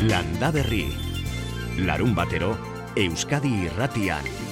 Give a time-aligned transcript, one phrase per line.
[0.00, 0.86] Landa Berri.
[1.82, 2.54] Larun batero,
[2.94, 4.47] Euskadi irratian.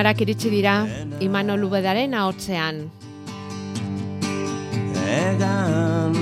[0.00, 0.86] Enarak iritsi dira
[1.20, 2.78] Imanol Ubedaren ahotzean.
[5.04, 6.16] Egan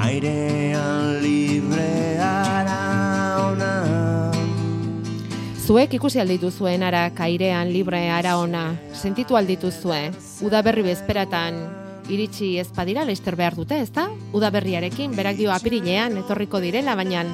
[0.00, 2.80] Airean libre ara
[3.50, 3.74] ona
[5.60, 8.64] Zuek ikusi aldituzue enarak airean libre ara ona.
[8.96, 10.06] Sentitu aldituzue.
[10.40, 11.60] Udaberri bezperatan
[12.08, 14.08] iritsi ez badira leister behar dute, ezta?
[14.32, 17.26] Udaberriarekin berak dio apirilean etorriko direla, baina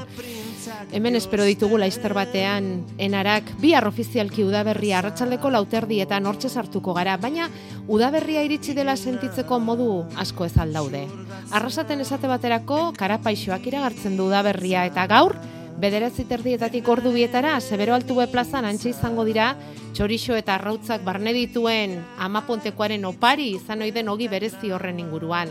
[0.93, 7.49] hemen espero ditugu laister batean enarak bihar ofizialki udaberria arratsaldeko lauterdietan hortxe sartuko gara, baina
[7.89, 11.07] udaberria iritsi dela sentitzeko modu asko ez aldaude.
[11.51, 15.37] Arrasaten esate baterako karapaixoak iragartzen du udaberria eta gaur
[15.83, 19.49] Bederatzi terdietatik ordu bietara, Severo Altube plazan antxe izango dira,
[19.97, 25.51] txorixo eta arrautzak barne dituen amapontekoaren opari izan oiden ogi berezi horren inguruan.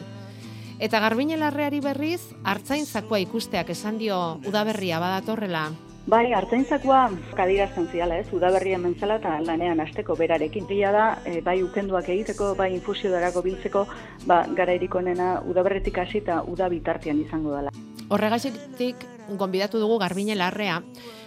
[0.81, 4.15] Eta garbinelarreari berriz, hartzaintzakoa ikusteak esan dio
[4.49, 5.67] udaberria badatorrela.
[6.09, 7.01] Bai, hartzaintzakoa
[7.37, 10.65] kadirazten ziala, ez, udaberria mentzala eta lanean asteko berarekin.
[10.65, 13.85] Pila da, e, bai ukenduak egiteko, bai infusiodarako biltzeko,
[14.25, 17.69] ba, gara onena udaberretik hasi eta uda bitartean izango dela.
[18.09, 20.81] Horregatik, gonbidatu dugu garbine larrea,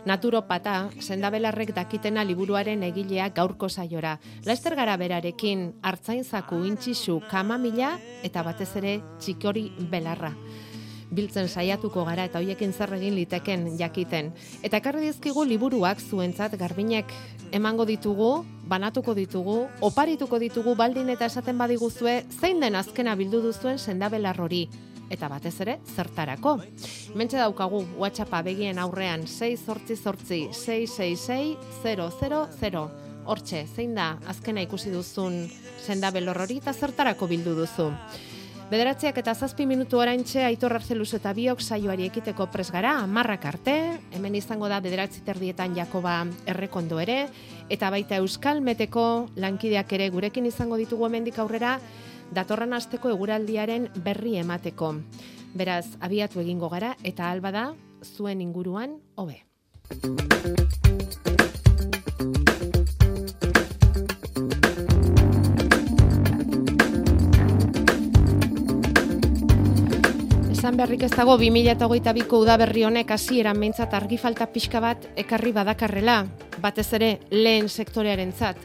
[0.04, 4.18] naturopata, sendabelarrek dakitena liburuaren egilea gaurko saiora.
[4.44, 10.34] Laester gara berarekin, hartzaintzaku intxisu kamamila eta batez ere txikori belarra
[11.14, 14.32] biltzen saiatuko gara eta hoiekin zer egin liteken jakiten.
[14.66, 17.12] Eta ekarri dizkigu liburuak zuentzat garbinek
[17.54, 23.78] emango ditugu, banatuko ditugu, oparituko ditugu baldin eta esaten badiguzue zein den azkena bildu duzuen
[23.78, 24.66] sendabelar hori
[25.14, 26.58] eta batez ere zertarako.
[27.14, 34.90] Mentxe daukagu WhatsAppa begien aurrean 6 sortzi sortzi 666 000 Hortxe, zein da azkena ikusi
[34.92, 35.46] duzun
[35.80, 37.88] sendabelor hori eta zertarako bildu duzu.
[38.64, 43.74] Bederatziak eta zazpi minutu oraintxe Aitor Arzeluz eta biok saioari ekiteko pres gara, amarrak arte,
[44.16, 47.26] hemen izango da bederatzi terdietan Jakoba errekondo ere,
[47.68, 51.76] eta baita Euskal Meteko lankideak ere gurekin izango ditugu hemendik aurrera,
[52.34, 54.90] datorren asteko eguraldiaren berri emateko.
[55.54, 57.64] Beraz, abiatu egingo gara eta alba da
[58.02, 59.44] zuen inguruan hobe.
[70.50, 76.24] Esan beharrik ez dago 2008ko udaberri honek hasieran behintzat argi falta pixka bat ekarri badakarrela,
[76.58, 78.58] batez ere lehen sektorearen zat.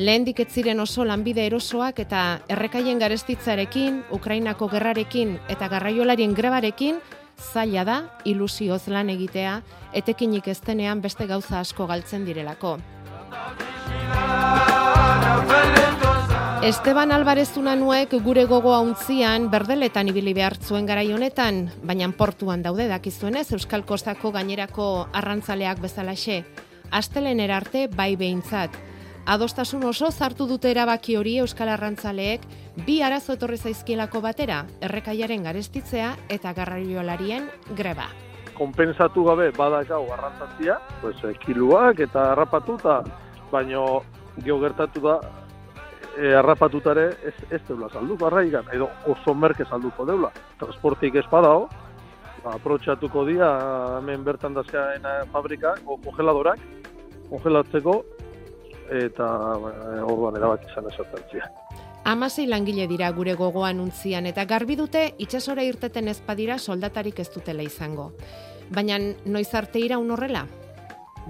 [0.00, 6.96] Lehen ez ziren oso lanbide erosoak eta errekaien garestitzarekin, Ukrainako gerrarekin eta garraiolarien grebarekin,
[7.36, 9.60] zaila da ilusioz lan egitea,
[9.92, 12.78] etekinik ez denean beste gauza asko galtzen direlako.
[16.64, 22.88] Esteban Alvarez nuek gure gogoa untzian berdeletan ibili behar zuen garai honetan, baina portuan daude
[22.88, 26.44] dakizuenez Euskal Kostako gainerako arrantzaleak bezalaxe.
[26.90, 28.89] Astelen erarte bai behintzat.
[29.30, 32.42] Adostasun oso zartu dute erabaki hori Euskal Arrantzaleek
[32.86, 37.46] bi arazo etorri zaizkielako batera, errekaiaren garestitzea eta garraiolarien
[37.78, 38.08] greba.
[38.56, 42.96] Konpensatu gabe badakau arrantzazia, pues, eh, kiluak eta harrapatu, eta
[43.52, 44.02] baino
[44.42, 45.20] geho gertatu da
[46.16, 50.32] e, harrapatutare ez, ez deula saldu, barraigan, edo oso merke salduko deula.
[50.58, 51.68] Transportik espadao,
[52.42, 53.52] ba, aprotxatuko dia
[54.00, 56.58] hemen bertan dazkaen fabrika, o kongeladorak,
[57.30, 58.02] kongelatzeko,
[58.90, 59.26] eta
[59.62, 59.72] ba,
[60.04, 61.50] orduan erabaki izan esatentzia.
[62.04, 67.28] Hamasei langile dira gure gogoan untzian eta garbi dute itxasora irteten ez badira soldatarik ez
[67.34, 68.10] dutela izango.
[68.70, 68.96] Baina
[69.26, 70.46] noiz arte iraun horrela?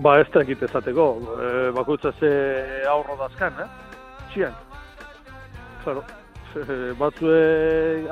[0.00, 2.30] Ba, ez da egite ezateko, e, bakoitza ze
[2.88, 3.66] aurro dazkan, eh?
[4.32, 4.54] Txian.
[5.82, 6.04] Claro,
[6.54, 7.40] e, batzue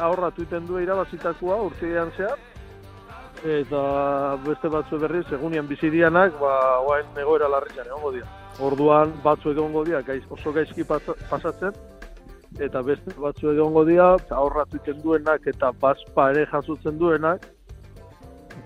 [0.09, 2.43] aurratu iten du irabazitakoa urtean zehar,
[3.47, 3.83] eta
[4.45, 8.38] beste batzue berriz, egunian bizidianak, ba, oain egoera larritzen egongo dira.
[8.61, 11.73] Orduan batzu egongo dira, gaiz, oso gaizki pasa- pasatzen,
[12.59, 17.47] eta beste batzu egongo dira, aurratu duenak eta bazpa ere jasotzen duenak,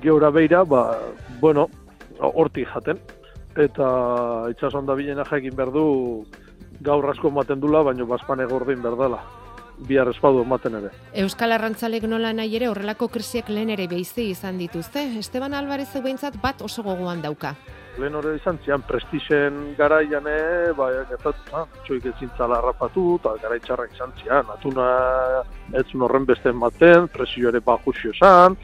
[0.00, 0.98] geura beira, ba,
[1.40, 1.68] bueno,
[2.18, 2.98] hortik jaten.
[3.56, 6.24] Eta itxason da bilena jakin behar du
[6.80, 9.22] gaur asko ematen dula, baino bazpan egordin behar dela.
[9.88, 10.90] bihar espadu ematen ere.
[11.24, 15.02] Euskal Arrantzalek nola nahi ere horrelako krisiek lehen ere behizi izan dituzte.
[15.18, 17.56] Esteban Alvarez behintzat bat oso gogoan dauka.
[18.00, 20.24] Lehen hori izan zian prestixen garaian,
[20.76, 24.86] ba, gertatu zan, txoik ezin zala harrapatu, eta garaitxarrak izan zian, atuna
[25.76, 28.56] ez zuen horren beste ematen, presio ere bajusio zan,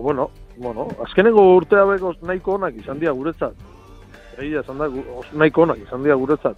[0.00, 3.54] Ba, bueno, bueno, azkenengo urtea beko nahiko onak izan dira guretzat.
[4.38, 4.88] Egia esan da,
[5.32, 6.56] nahiko onak izan dira guretzat.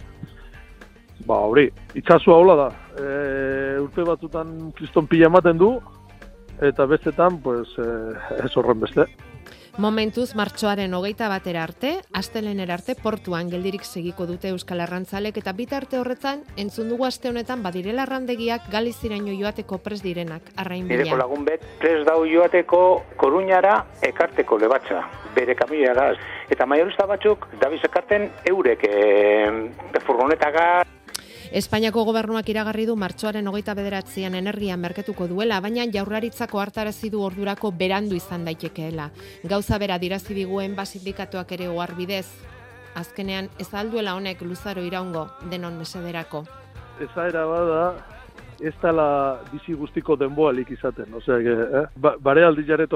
[1.27, 2.69] Ba, hori, itxasua hola da.
[2.99, 3.09] E,
[3.83, 5.73] urte batzutan kriston pila ematen du,
[6.61, 7.89] eta bestetan, pues, e,
[8.43, 9.07] ez horren beste.
[9.77, 15.97] Momentuz, martxoaren hogeita batera arte, astelenera arte portuan geldirik segiko dute Euskal Arrantzalek eta bitarte
[15.97, 21.23] horretan, entzun dugu aste honetan badirela arrandegiak galiziraino joateko pres direnak, arrain Nireko bila.
[21.23, 22.83] lagun bet, prest dau joateko
[23.17, 26.11] koruñara ekarteko lebatza, bere kamilara.
[26.53, 30.83] Eta maiorista batzuk, dabiz ekarten eurek e, furgonetaga,
[31.53, 37.69] Espainiako gobernuak iragarri du martxoaren hogeita bederatzean energia merketuko duela, baina jaurlaritzako hartarazi du ordurako
[37.77, 39.11] berandu izan daitekeela.
[39.51, 42.25] Gauza bera dirazi diguen basindikatuak ere oharbidez.
[42.97, 46.41] Azkenean, ez alduela honek luzaro iraungo denon mesederako.
[47.05, 47.85] Ezaera bada,
[48.57, 49.07] ez dela
[49.51, 51.85] bizi guztiko denboalik izaten, osea, eh?
[51.95, 52.89] ba, bare aldi jare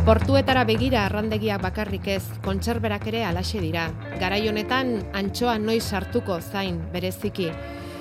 [0.00, 3.82] Portuetara begira arrandegiak bakarrik ez, kontserberak ere alaxe dira.
[4.16, 7.50] Garai honetan antxoa noiz sartuko zain bereziki.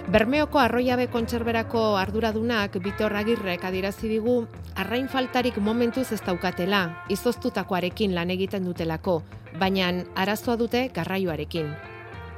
[0.07, 4.37] Bermeoko arroiabe kontserberako arduradunak Bitor Agirrek adirazi digu
[4.79, 6.81] arrain faltarik momentuz ez daukatela,
[7.11, 9.19] izoztutakoarekin lan egiten dutelako,
[9.59, 11.69] baina arazoa dute garraioarekin.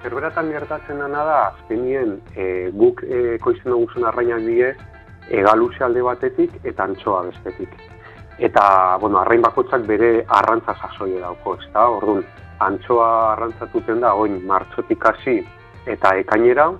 [0.02, 4.74] Zerberatan gertatzen dena da, azkenien e, guk e, koizten duguzun arrainak die,
[5.30, 7.91] egaluze alde batetik eta antxoa bestetik.
[8.42, 11.84] Eta, bueno, arrain bakoitzak bere arrantza sasoie dauko, ezta?
[11.94, 12.24] Orduan,
[12.66, 15.36] antxoa arrantzatuten da, oin, martxotik hasi
[15.86, 16.72] eta ekainera,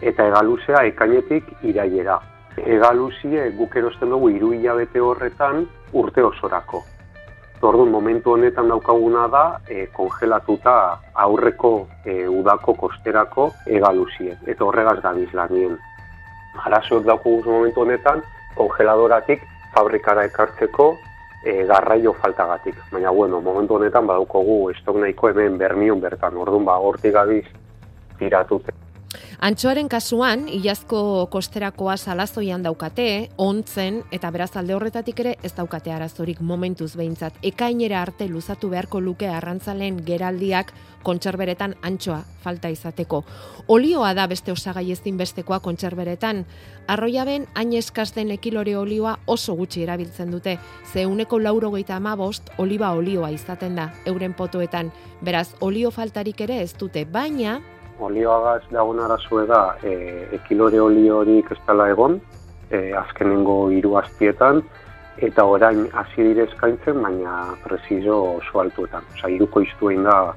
[0.00, 2.16] eta egaluzea ekainetik irailera.
[2.56, 6.80] Egaluzie guk erosten dugu hiru hilabete horretan urte osorako.
[7.60, 10.78] Orduan, momentu honetan daukaguna da, e, kongelatuta
[11.26, 11.74] aurreko
[12.06, 14.38] e, udako kosterako egaluzie.
[14.46, 15.76] Eta horregaz gabiz lanien.
[16.64, 18.24] Arazoak daukaguz momentu honetan,
[18.56, 19.44] kongeladoratik
[19.76, 20.88] fabrikara ekartzeko
[21.44, 22.80] e, garraio faltagatik.
[22.92, 26.36] Baina, bueno, momentu honetan badaukogu estok nahiko hemen bermion bertan.
[26.36, 27.44] Orduan, ba, hortik gabiz
[28.18, 28.74] tiratute.
[29.36, 36.40] Antxoaren kasuan, ilazko kosterakoa salazoian daukate, ontzen, eta beraz alde horretatik ere ez daukate arazorik
[36.40, 37.36] momentuz behintzat.
[37.44, 40.72] Ekainera arte luzatu beharko luke arrantzalen geraldiak
[41.04, 43.22] kontserberetan antxoa falta izateko.
[43.68, 46.46] Olioa da beste osagai ezinbestekoa kontserberetan.
[46.88, 50.58] Arroiaben hain eskaz den ekilore olioa oso gutxi erabiltzen dute.
[50.92, 54.92] Ze uneko laurogeita amabost oliba olioa izaten da euren potoetan.
[55.20, 57.60] Beraz, olio faltarik ere ez dute, baina
[58.00, 59.92] olioagaz dagoen arazue da e,
[60.36, 62.18] ekilore oliorik ez dela egon,
[62.70, 64.62] e, azkenengo hiru aztietan,
[65.16, 69.06] eta orain hasi dire eskaintzen, baina presizo oso altuetan.
[69.14, 70.34] Osa, iruko iztuen da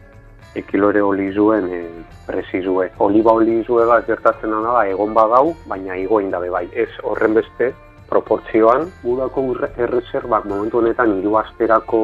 [0.55, 1.83] ekilore olizuen e,
[2.27, 2.89] presizue.
[2.99, 6.65] Oliba olizue bat gertatzen da egon badau, baina igoin dabe bai.
[6.73, 7.73] Ez horren beste,
[8.09, 11.99] proportzioan, gudako urre- erreserbak momentu honetan hiru asterako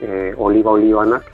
[0.00, 1.32] e, oliba olioanak,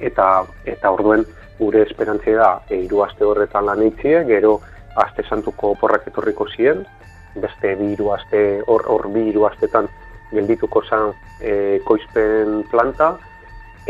[0.00, 1.26] eta, eta orduen
[1.60, 4.58] gure esperantzia da e, hiru aste horretan lan eitzie, gero
[4.96, 6.84] aste santuko oporrak etorriko ziren,
[7.36, 9.88] beste bi hiru aste hor hor bi hiru astetan
[10.32, 13.12] geldituko zan e, koizpen planta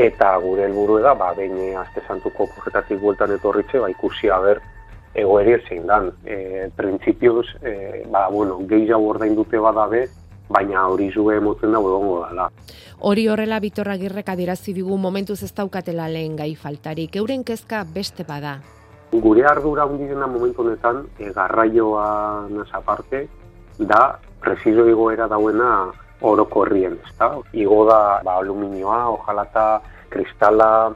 [0.00, 4.60] eta gure helburu da ba behin e, aste santuko oporretatik bueltan etorritze ba ikusi aber
[5.14, 6.12] egoeri zein dan.
[6.24, 10.06] E, printzipioz e, ba bueno, gehiago ordain dute badabe,
[10.50, 12.50] baina hori zue emoten dago egongo dela.
[12.98, 17.16] Hori horrela Bitorra Girrek adierazi digu momentuz ez daukatela lehen gai faltarik.
[17.16, 18.58] Euren kezka beste bada.
[19.10, 23.24] Gure ardura handiena momentu honetan, e, garraioa nasa aparte,
[23.78, 25.70] da presizo igoera dauena
[26.20, 27.32] orokorrien, ezta?
[27.52, 29.80] Igo da ba, aluminioa, ojalata,
[30.10, 30.92] kristala,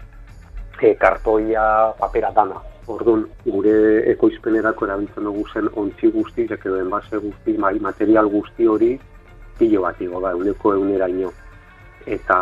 [0.80, 2.61] e, kartoia, papera dana.
[2.87, 3.75] Orduan, gure
[4.12, 8.92] ekoizpenerako erabiltzen dugu zen ontzi guzti, edo enbase guzti, bai, material guzti hori
[9.58, 11.32] pilo bat igo da, euneko euneraino.
[12.06, 12.38] Eta,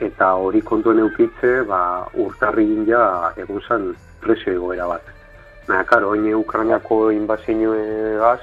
[0.00, 1.80] eta hori kontuen eukitze, ba,
[2.20, 5.14] urtarri ja egun zen presio igoera bat.
[5.68, 8.40] Baina, karo, oin Ukrainiako inbazioegaz,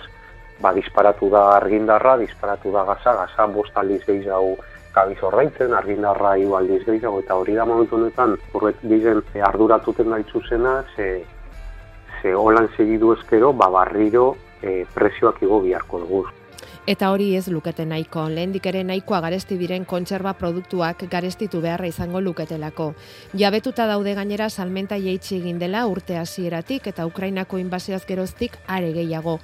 [0.62, 4.57] ba, disparatu da argindarra, disparatu da gaza, gaza bost aldiz gehiago
[4.95, 10.41] gabiz ordaintzen, argindarra hiru aldiz gehiago, eta hori da momentu honetan, horret dizen arduratuten gaitzu
[10.50, 11.24] zena, ze,
[12.21, 16.25] ze holan segidu ezkero, ba, barriro e, presioak igo biharko dugu.
[16.91, 22.19] Eta hori ez lukete nahiko, lehendik ere nahikoa garesti diren kontserba produktuak garestitu beharra izango
[22.19, 22.88] luketelako.
[23.41, 29.38] Jabetuta daude gainera salmenta jeitsi egin dela urte hasieratik eta Ukrainako inbazioaz geroztik are gehiago.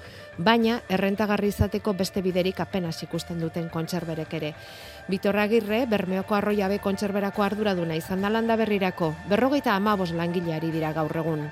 [0.50, 4.52] Baina errentagarri izateko beste biderik apenas ikusten duten kontserberek ere.
[5.08, 11.24] Bitor Agirre, Bermeoko arroiabe kontserberako arduraduna izan da landa berrirako, berrogeita amabos langileari dira gaur
[11.24, 11.48] egun.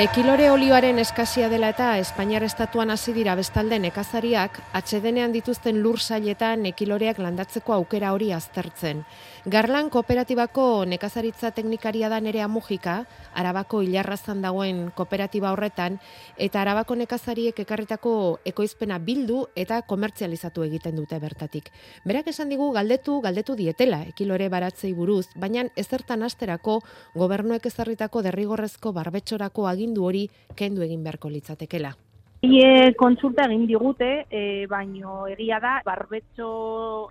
[0.00, 6.64] Ekilore olioaren eskasia dela eta Espainiar estatuan hasi dira bestalde nekazariak atxedenean dituzten lur sailetan
[6.70, 9.02] ekiloreak landatzeko aukera hori aztertzen.
[9.42, 12.92] Garlan kooperatibako nekazaritza teknikaria da nerea mugika,
[13.34, 15.96] Arabako hilarrazan dagoen kooperatiba horretan,
[16.38, 18.12] eta Arabako nekazariek ekarritako
[18.46, 21.72] ekoizpena bildu eta komertzializatu egiten dute bertatik.
[22.06, 26.78] Berak esan digu galdetu, galdetu dietela, ekilore baratzei buruz, baina ezertan asterako
[27.18, 31.96] gobernuek ezarritako derrigorrezko barbetxorako agindu hori kendu egin beharko litzatekela.
[32.42, 36.46] Ie kontsulta egin digute, e, baino egia da, barbetxo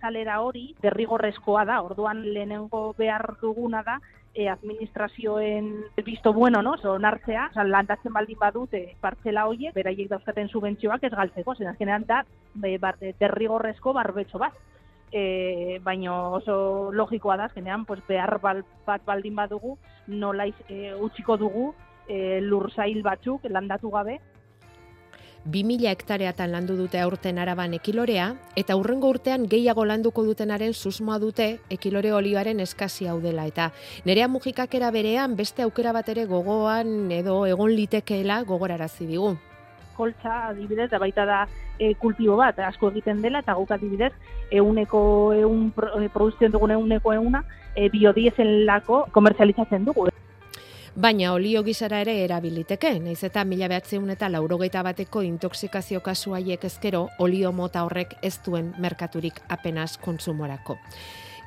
[0.04, 3.96] salera hori derrigorrezkoa da, orduan lehenengo behar duguna da,
[4.36, 5.70] e, administrazioen
[6.04, 6.74] bisto bueno, no?
[6.82, 11.72] So, nartzea, o sea, landatzen baldin badute partzela hoiek, beraiek dauzkaten subentzioak ez galtzeko, zen
[11.72, 14.60] azkenean da, be, bar, derrigorrezko barbetxo bat.
[15.16, 21.40] E, baino oso logikoa da, azkenean, pues, behar bal, bat baldin badugu, nolaiz e, utziko
[21.40, 21.70] dugu
[22.10, 24.20] e, lursail batzuk landatu gabe,
[25.46, 31.48] 2000 hektareatan landu dute aurten araban ekilorea, eta urrengo urtean gehiago landuko dutenaren susmoa dute
[31.74, 33.48] ekilore olioaren eskasi hau dela.
[33.50, 33.72] Eta
[34.06, 39.38] nerea mugikakera berean beste aukera bat ere gogoan edo egon litekeela gogorarazi digu.
[40.02, 44.14] koltsa adibidez, da baita da e, kultibo bat, asko egiten dela, eta guk adibidez,
[44.50, 45.68] euneko, eun,
[46.00, 47.44] e, produzioen dugun euneko euna,
[47.76, 50.08] e, biodiezen lako komertzializatzen dugu
[50.96, 56.66] baina olio gizara ere erabiliteke, naiz eta mila behatzeun eta laurogeita bateko intoxikazio kasu haiek
[56.68, 60.78] ezkero olio mota horrek ez duen merkaturik apenas konsumorako.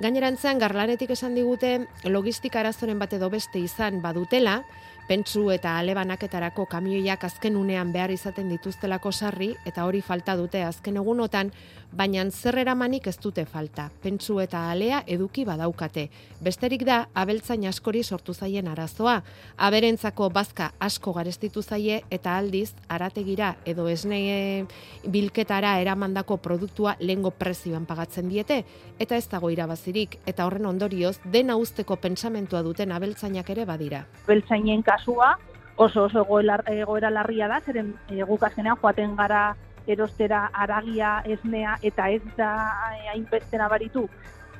[0.00, 4.62] Gainerantzen, garlanetik esan digute, logistika arazoren bat edo beste izan badutela,
[5.06, 10.96] pentsu eta alebanaketarako kamioiak azken unean behar izaten dituztelako sarri, eta hori falta dute azken
[10.96, 11.52] egunotan,
[11.94, 13.88] baina zer eramanik ez dute falta.
[14.02, 16.08] Pentsu eta alea eduki badaukate.
[16.42, 19.22] Besterik da, abeltzain askori sortu zaien arazoa.
[19.56, 24.66] Aberentzako bazka asko garestitu zaie eta aldiz, arategira edo esne
[25.06, 28.64] bilketara eramandako produktua lengo prezioan pagatzen diete,
[28.98, 34.04] eta ez dago irabazirik, eta horren ondorioz, dena usteko pentsamentua duten abeltzainak ere badira.
[34.24, 35.34] Abeltzainen kasua,
[35.76, 36.24] oso oso
[36.68, 39.54] egoera larria da, zeren e, guk azkenean joaten gara
[39.86, 42.52] erostera aragia esnea eta ez da
[42.94, 44.08] eh, hainbeste nabaritu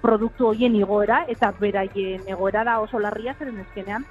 [0.03, 4.05] produktu hoien igoera eta beraien egoera da oso larria zeren ezkenean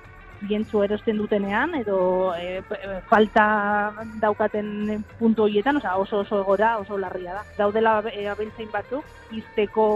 [0.47, 1.97] bientzu erosten dutenean edo
[2.35, 2.61] e,
[3.09, 3.45] falta
[4.21, 7.43] daukaten puntu horietan, oso oso egora oso larria da.
[7.57, 9.87] Daudela e, abeltzain batzuk, izteko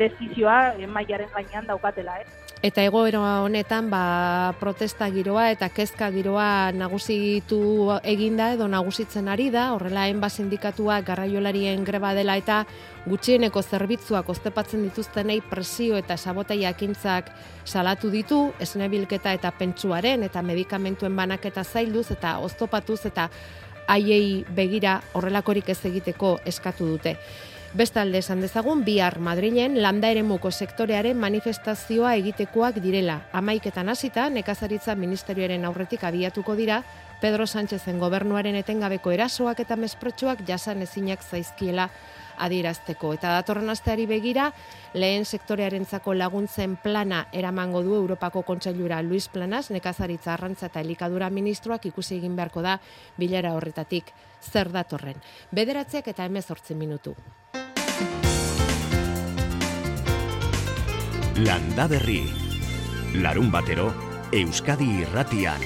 [0.00, 2.47] desizioa e, mailaren gainean daukatela, eh?
[2.58, 7.58] Eta egoera honetan ba, protesta giroa eta kezka giroa nagusitu
[8.02, 12.64] eginda edo nagusitzen ari da, horrela enba sindikatua garraiolarien greba dela eta
[13.06, 17.30] gutxieneko zerbitzuak ostepatzen dituztenei presio eta sabotai jakintzak
[17.64, 23.28] salatu ditu, esnebilketa eta pentsuaren eta medikamentuen banaketa zailduz eta oztopatuz eta
[23.86, 27.14] haiei begira horrelakorik ez egiteko eskatu dute.
[27.74, 33.18] Bestalde esan dezagun, bihar Madrilen landa eremuko sektorearen manifestazioa egitekoak direla.
[33.36, 36.80] Amaiketan hasita nekazaritza ministerioaren aurretik abiatuko dira,
[37.20, 41.90] Pedro Sánchezen gobernuaren etengabeko erasoak eta mesprotxoak jasan ezinak zaizkiela
[42.38, 43.12] adierazteko.
[43.18, 44.48] Eta datorren asteari begira,
[44.94, 51.84] lehen sektorearentzako laguntzen plana eramango du Europako Kontseilura Luis Planas, nekazaritza arrantza eta elikadura ministroak
[51.92, 52.78] ikusi egin beharko da
[53.18, 55.20] bilara horretatik zer datorren.
[55.52, 57.16] Bederatzeak eta emezortzen minutu.
[61.46, 62.24] Landa Berri.
[63.22, 63.92] Larun batero,
[64.34, 65.60] Euskadi irratian.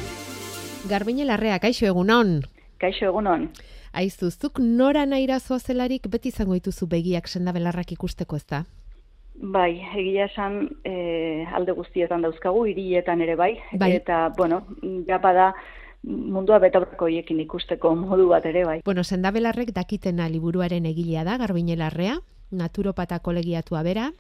[0.85, 2.43] Garbine larrea, kaixo egunon.
[2.77, 3.47] Kaixo egunon.
[3.97, 5.27] Aizuzuk nora nahi
[5.59, 8.65] zelarik beti izango dituzu begiak sendabelarrak ikusteko ez da?
[9.35, 13.57] Bai, egia esan e, alde guztietan dauzkagu, hirietan ere bai.
[13.73, 13.93] bai.
[13.97, 14.67] Eta, bueno,
[15.09, 15.55] japa da
[16.03, 18.81] mundua betaurreko hiekin ikusteko modu bat ere bai.
[18.85, 22.19] Bueno, sendabelarrek dakitena liburuaren egilea da, Garbine larrea,
[22.53, 24.11] naturopata kolegiatua bera.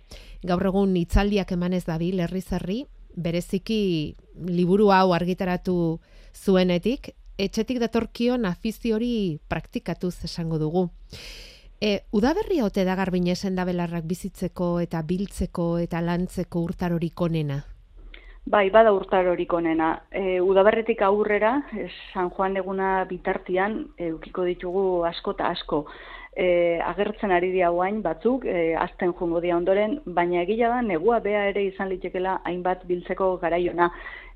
[0.43, 2.83] Gaur egun hitzaldiak emanez dabil herri zerri,
[3.17, 4.17] bereziki
[4.49, 6.01] liburu hau argitaratu
[6.35, 10.89] zuenetik, etxetik datorkion afizio hori praktikatuz esango dugu.
[11.83, 17.59] E, udaberria ote da garbine sendabelarrak bizitzeko eta biltzeko eta lantzeko urtarorik onena?
[18.43, 19.93] Bai, bada urtarorik onena.
[20.11, 25.85] E, udaberretik aurrera, e, San Juan eguna bitartian, e, ukiko ditugu asko eta asko.
[26.35, 31.19] E, agertzen ari dira guain batzuk, e, azten jungo dia ondoren, baina egila da, negua
[31.21, 33.91] bea ere izan litekela hainbat biltzeko garaiona.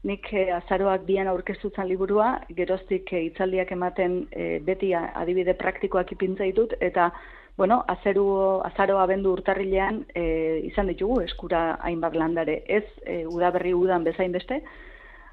[0.05, 6.45] Nik e, azaroak bian aurkeztutzen liburua, geroztik e, itzaldiak ematen e, beti adibide praktikoak ipintza
[6.45, 7.11] ditut, eta
[7.57, 8.27] bueno, azeru,
[8.69, 10.27] azaro abendu urtarrilean e,
[10.69, 12.61] izan ditugu eskura hainbat landare.
[12.69, 14.61] Ez e, udaberri udan bezain beste,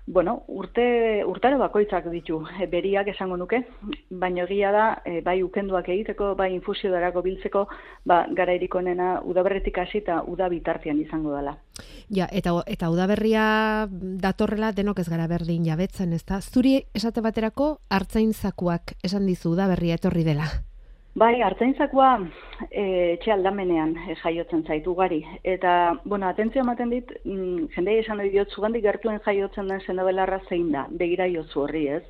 [0.05, 3.61] bueno, urte, urtaro bakoitzak ditu, e, beriak esango nuke,
[4.09, 7.67] baina egia da, e, bai ukenduak egiteko, bai infusio darako biltzeko,
[8.05, 11.57] ba, gara onena udaberretik hasi eta uda bitartean izango dela.
[12.09, 16.41] Ja, eta eta udaberria datorrela denok ez gara berdin jabetzen, ezta?
[16.41, 20.49] Zuri esate baterako hartzaintzakuak esan dizu udaberria etorri dela.
[21.13, 22.11] Bai, hartzaintzakoa
[22.71, 25.19] e, etxe aldamenean e, jaiotzen zait ugari.
[25.45, 25.73] Eta,
[26.09, 30.71] bueno, atentzio ematen dit, mm, jendei esan nahi diot, zugandik gertuen jaiotzen den sendabelarra zein
[30.73, 32.01] da, begira jozu horri, ez?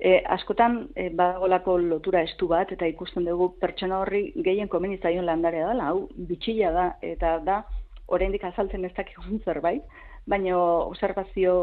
[0.00, 5.30] E, askotan e, badagolako lotura estu bat, eta ikusten dugu pertsona horri gehien komeni zaion
[5.30, 7.62] landarea dela, hau bitxila da, eta da,
[8.10, 9.86] oraindik azaltzen ez dakigun zerbait,
[10.26, 11.54] baina observazio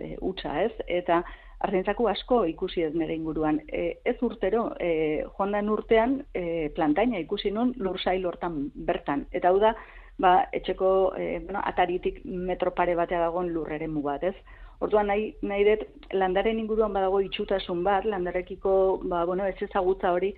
[0.00, 0.72] e, hutsa, ez?
[0.88, 1.20] Eta
[1.66, 3.60] Arrentzako asko ikusi ez nire inguruan.
[3.68, 9.26] E, ez urtero, e, joan den urtean e, plantaina ikusi nun lursail hortan bertan.
[9.32, 9.74] Eta hau da,
[10.20, 14.34] ba, etxeko e, bueno, ataritik metro pare batea dagoen lurreren bat, ez?
[14.80, 15.84] Orduan nahi, nahi dut,
[16.16, 18.72] landaren inguruan badago itxutasun bat, landarekiko
[19.04, 20.32] ba, bueno, ez ezagutza hori,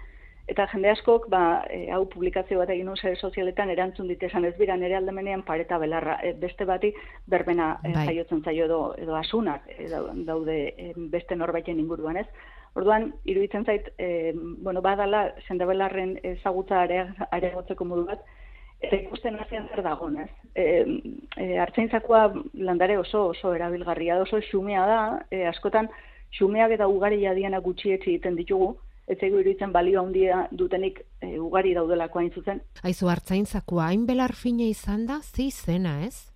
[0.51, 4.55] eta jende askok, ba, e, hau publikazio bat egin sare sozialetan erantzun dit esan ez
[4.59, 6.93] bira nire aldamenean pareta belarra, e, beste bati
[7.27, 8.07] berbena e, Bai.
[8.07, 12.27] jaiotzen zaio edo, edo asunak e, dau- daude e, beste norbaiten inguruan ez.
[12.75, 18.23] Orduan, iruditzen zait, e, bueno, badala, sendabelarren ezagutza are- areagotzeko modu bat,
[18.81, 20.31] eta ikusten hazian zer dagoen, ez?
[20.57, 20.65] E,
[21.37, 25.89] e, hartzaintzakoa landare oso oso erabilgarria oso xumea da, e, askotan
[26.39, 28.75] xumeak eta ugari jadianak gutxietxe egiten ditugu,
[29.07, 32.63] ez zaigu iruditzen balio handia dutenik e, ugari daudelako hain zuzen.
[32.83, 36.29] Aizu hartzaintzakoa hain belar fina izan da, ze izena, ez?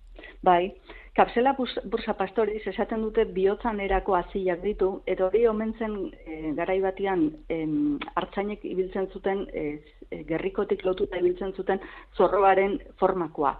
[0.43, 0.73] Bai,
[1.17, 7.25] kapsela bursa pastoriz esaten dute bihotzan erako azilak ditu, eta hori omentzen e, garai batean
[7.49, 9.65] em, hartzainek ibiltzen zuten, e,
[10.11, 11.81] e, gerrikotik lotuta ibiltzen zuten
[12.17, 13.55] zorroaren formakoa.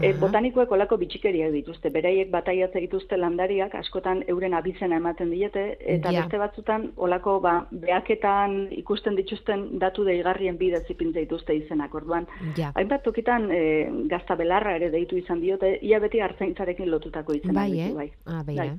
[0.00, 6.12] E, botanikoek olako bitxikeriak dituzte, beraiek bataiatze dituzte landariak, askotan euren abizena ematen diete, eta
[6.12, 6.22] Ja.
[6.22, 12.26] beste batzutan olako ba, behaketan ikusten dituzten datu deigarrien bidez ipintze dituzte izenak, orduan.
[12.56, 12.72] Ja.
[12.74, 13.60] Hainbat tokitan e,
[14.08, 17.94] gazta belarra ere deitu izan diote, ia beti hartzaintzarekin lotutako izena Bai, ditu, eh?
[17.94, 18.10] bai.
[18.26, 18.64] Ah, beira.
[18.64, 18.78] Bai.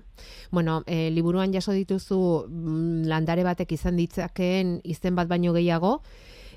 [0.52, 5.99] Bueno, e, liburuan jaso dituzu mm, landare batek izan ditzakeen izen bat baino gehiago,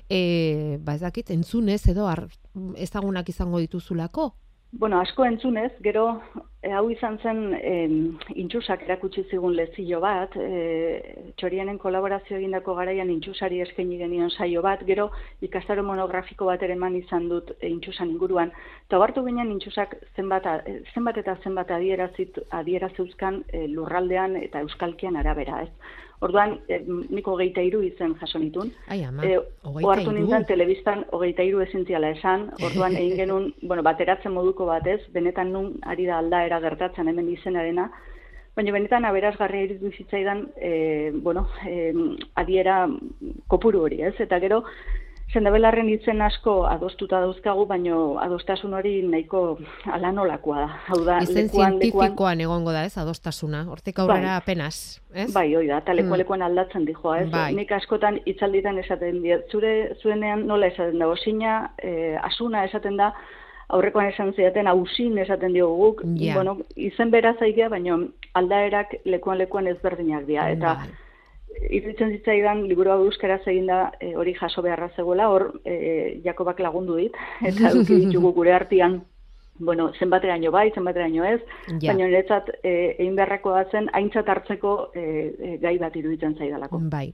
[0.09, 2.27] e, ba ez dakit, entzunez edo ar,
[2.77, 4.33] ezagunak izango dituzulako.
[4.73, 6.21] Bueno, asko entzunez, gero
[6.61, 7.93] e, hau izan zen em,
[8.35, 14.83] intxusak erakutsi zigun lezio bat, e, txorianen kolaborazio egindako garaian intxusari eskaini genion saio bat,
[14.89, 15.07] gero
[15.47, 18.51] ikastaro monografiko bat ere eman izan dut e, intxusan inguruan,
[18.89, 20.51] eta hartu ginen intxusak zenbat,
[20.93, 25.95] zenbat eta zenbat adierazit, adierazeuzkan e, lurraldean eta euskalkian arabera, ez?
[26.25, 26.79] Orduan, e,
[27.13, 28.71] niko geita iru izen jaso nitun.
[28.89, 29.37] Ai, ama, E,
[29.69, 35.53] hogeita nintzen telebistan hogeita iru ezintziala esan, orduan egin genuen, bueno, bateratzen moduko batez, benetan
[35.53, 37.91] nun ari da aldaera gertatzen hemen izenarena,
[38.57, 41.93] baina benetan aberazgarria iruditu zitzaidan, e, bueno, e,
[42.41, 42.79] adiera
[43.47, 44.15] kopuru hori, ez?
[44.25, 44.63] Eta gero,
[45.33, 49.57] sendabelarren itzen asko adostuta dauzkagu, baino adostasun hori nahiko
[49.91, 50.67] ala nolakoa da.
[50.87, 53.65] Hau da, Izen lekuan, lekuan, zientifikoan egongo da, ez, adostasuna.
[53.69, 54.37] Hortik aurrera Bai.
[54.41, 55.27] apenas, ez?
[55.33, 56.13] Bai, hoi da, eta Mm.
[56.23, 57.29] lekuan aldatzen dijoa, ez?
[57.31, 57.53] Bai.
[57.55, 63.13] Nik askotan hitzalditan esaten diet, zure zuenean nola esaten da, osina, eh, asuna esaten da,
[63.69, 66.35] aurrekoan esan zidaten, hausin esaten diogu guk, Ja.
[66.35, 67.97] bueno, izen bera zaigia, baina
[68.33, 70.87] aldaerak lekuan lekuan ezberdinak dira, eta Bai.
[71.69, 76.97] Iruditzen zitzaidan liburu hau euskaraz eginda e, hori jaso beharra zegoela, hor e, Jakobak lagundu
[77.01, 77.15] dit,
[77.49, 79.01] eta eduki ditugu gure artean,
[79.59, 81.39] bueno, zenbateraino bai, zenbateraino ez,
[81.81, 81.91] Ja.
[81.91, 86.79] baina niretzat e, egin beharrakoa zen aintzat hartzeko e, e, gai bat iruditzen zaidalako.
[86.91, 87.13] Bai.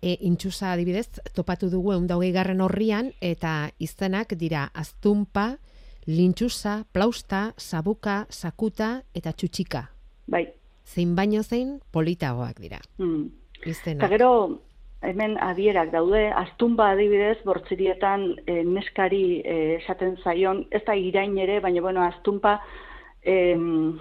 [0.00, 5.58] E, intxusa adibidez, topatu dugu egun garren horrian, eta izenak dira aztumpa,
[6.06, 9.90] lintxusa, plausta, sabuka, sakuta eta txutxika.
[10.26, 10.46] Bai.
[10.84, 12.80] Zein baino zein politagoak dira.
[12.98, 13.43] Mm.
[13.64, 14.10] Eta Izenak.
[14.10, 14.60] gero,
[15.02, 21.60] hemen adierak daude, aztumba adibidez, bortzirietan e, neskari e, esaten zaion, ez da irain ere,
[21.60, 22.60] baina bueno, aztumpa
[23.22, 23.98] em,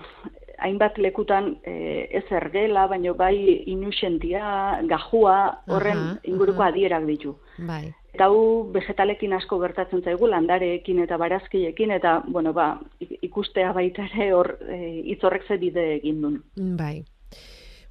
[0.63, 6.69] hainbat lekutan e, ez ergela, baina bai inusentia, gajua, horren Aha, inguruko aha.
[6.71, 7.35] adierak ditu.
[7.57, 7.93] Bai.
[8.13, 14.05] Eta hau vegetalekin asko gertatzen zaigu, landareekin eta barazkiekin, eta, bueno, ba, ik- ikustea baita
[14.13, 16.43] ere hor e, itzorrek ze bide egin duen.
[16.77, 17.03] Bai.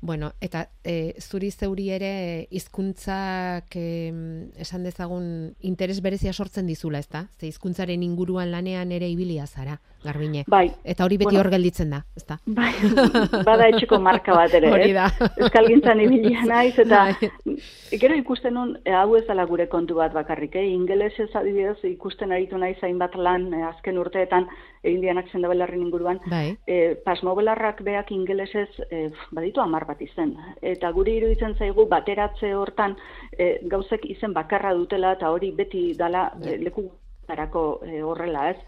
[0.05, 4.11] Bueno, eta e, zuri zeuri ere hizkuntzak e,
[4.59, 7.29] esan dezagun interes berezia sortzen dizula, ezta?
[7.39, 10.43] Ze hizkuntzaren inguruan lanean ere ibilia zara, Garbine.
[10.51, 10.73] Bai.
[10.83, 11.39] Eta hori beti Bueno.
[11.45, 12.41] hor gelditzen da, ezta?
[12.47, 12.73] Bai,
[13.47, 14.97] bada etxeko marka bat ere, Hori ez?
[14.99, 15.31] da.
[15.39, 17.57] Euskalgintzan ibilia naiz, eta Bai.
[18.03, 20.67] gero ikusten nun, e, hau ez dela gure kontu bat bakarrik, eh?
[20.75, 24.51] ingelesez adibidez ikusten aritu naiz hainbat lan e, azken urteetan
[24.83, 26.57] egin dianak zendabelarren inguruan, Bai.
[26.67, 30.35] e, pasmobelarrak beak ingelesez e, baditu amar bat izen.
[30.61, 32.97] Eta guri iruditzen zaigu bateratze hortan
[33.39, 36.89] e, gauzek izen bakarra dutela eta hori beti dala e, leku
[37.27, 38.59] tarako e, horrela ez.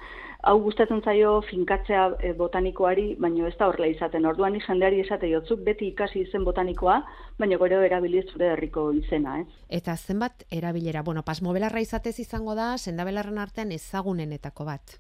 [0.45, 4.27] Hau gustatzen zaio finkatzea e, botanikoari, baino ez da horrela izaten.
[4.29, 6.99] Orduan jendeari esate jotzuk beti ikasi izen botanikoa,
[7.41, 9.49] baina gero erabili zure herriko izena, ez?
[9.81, 14.99] Eta zenbat erabilera, bueno, pasmobelarra izatez izango da, sendabelarren artean ezagunenetako bat.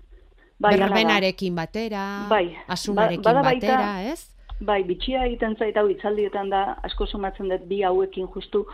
[0.61, 0.77] Bai.
[0.79, 4.31] Berbenarekin batera, Bai, asunarekin ba- baita- batera, ez?
[4.61, 8.65] Bai, bitxia egiten zait hau hitzaldietan da asko sumatzen dut bi hauekin justu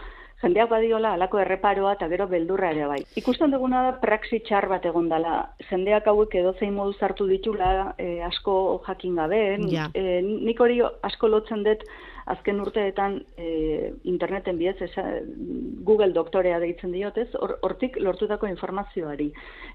[0.43, 3.01] jendeak badiola halako erreparoa eta gero beldurra ere bai.
[3.17, 5.51] Ikusten duguna da praxi txar bat egon dela.
[5.71, 9.41] Jendeak hauek edozein modu hartu ditula e, asko jakin gabe.
[9.73, 9.89] Ja.
[9.95, 11.85] E, nik hori asko lotzen dut
[12.33, 15.05] azken urteetan e, interneten bidez esa,
[15.87, 19.31] Google doktorea deitzen diotez, hor- hortik lortutako informazioari.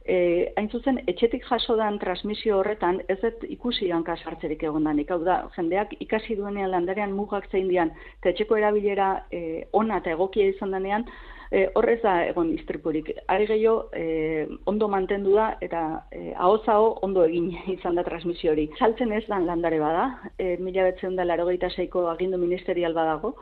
[0.05, 0.17] E,
[0.57, 5.11] hain zuzen, etxetik jaso dan transmisio horretan, ez dut ikusi hanka sartzerik egon danik.
[5.11, 10.15] Hau da, jendeak ikasi duenean landarean mugak zein dian, eta etxeko erabilera e, ona eta
[10.15, 11.07] egokia izan denean,
[11.55, 13.11] e, horrez da egon istripurik.
[13.31, 18.67] Ari gehiago, e, ondo mantendu da eta e, aho ondo egin izan da transmisio hori.
[18.79, 23.35] Saltzen ez dan landare bada, e, mila betzen da larogeita seiko agindu ministerial badago,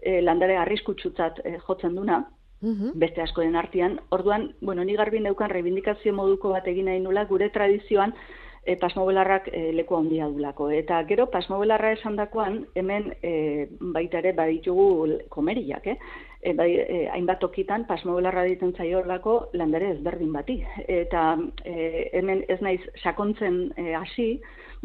[0.00, 2.24] e, landare arriskutsutzat e, jotzen duna,
[2.60, 2.98] Mhm.
[2.98, 4.00] beste askoren artean.
[4.10, 8.12] Orduan, bueno, ni garbi neukan reivindikazio moduko bat egin nahi nula gure tradizioan
[8.66, 10.70] e, pasmobelarrak e, leku handia dulako.
[10.74, 15.96] Eta gero pasmobelarra esandakoan hemen e, baita ere baditugu komeriak, eh?
[16.38, 20.60] E, bai, e, hainbat tokitan pasmobelarra ditzen zaiolako landare ezberdin bati.
[20.86, 21.32] Eta
[21.64, 24.30] e, hemen ez naiz sakontzen hasi,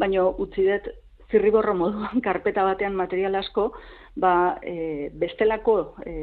[0.01, 0.89] baino utzi dut
[1.33, 3.71] zirriborro moduan karpeta batean material asko,
[4.15, 6.13] ba, e, bestelako, e,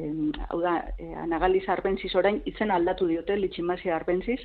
[0.48, 4.40] hau da, e, anagaliz arbenziz orain izen aldatu diote, litximasia arbenziz,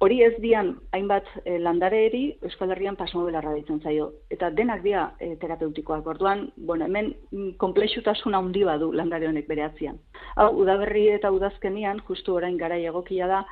[0.00, 4.06] hori ez dian hainbat e, landareeri Euskal Herrian pasmobelarra ditzen zaio.
[4.32, 6.06] Eta denak dira e, terapeutikoak.
[6.14, 9.98] Orduan, bueno, hemen mm, konplexutasun handi badu landare honek bere atzian.
[10.40, 13.42] Hau, udaberri eta udazkenian, justu orain garai egokia da,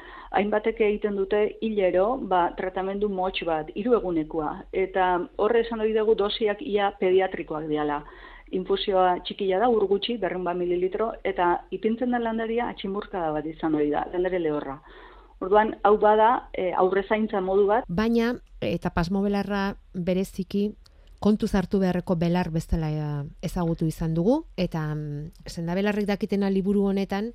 [0.40, 4.54] hainbatek egiten dute hilero, ba, tratamendu motx bat, hiru egunekoa.
[4.72, 8.00] Eta horre esan hori dugu dosiak ia pediatrikoak diala.
[8.56, 14.06] Infusioa txikia da, urgutxi, berrun mililitro, eta ipintzen den landaria atximurkada bat izan hori da,
[14.14, 14.78] landare lehorra.
[15.40, 20.72] Orduan, hau bada, e, aurre zaintza modu bat, Baina, eta pasmobelarra bereziki,
[21.20, 27.32] kontuz hartu beharreko belar bezala eh, ezagutu izan dugu, eta mm, sendabelarrik dakitena liburu honetan,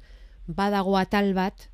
[0.48, 1.70] badago atal bat,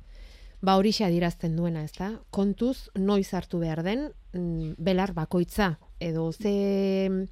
[0.60, 2.12] ba horixe adierazten duena, ezta?
[2.30, 5.78] Kontuz noiz hartu behar den mm, belar bakoitza.
[6.00, 7.28] Edo ze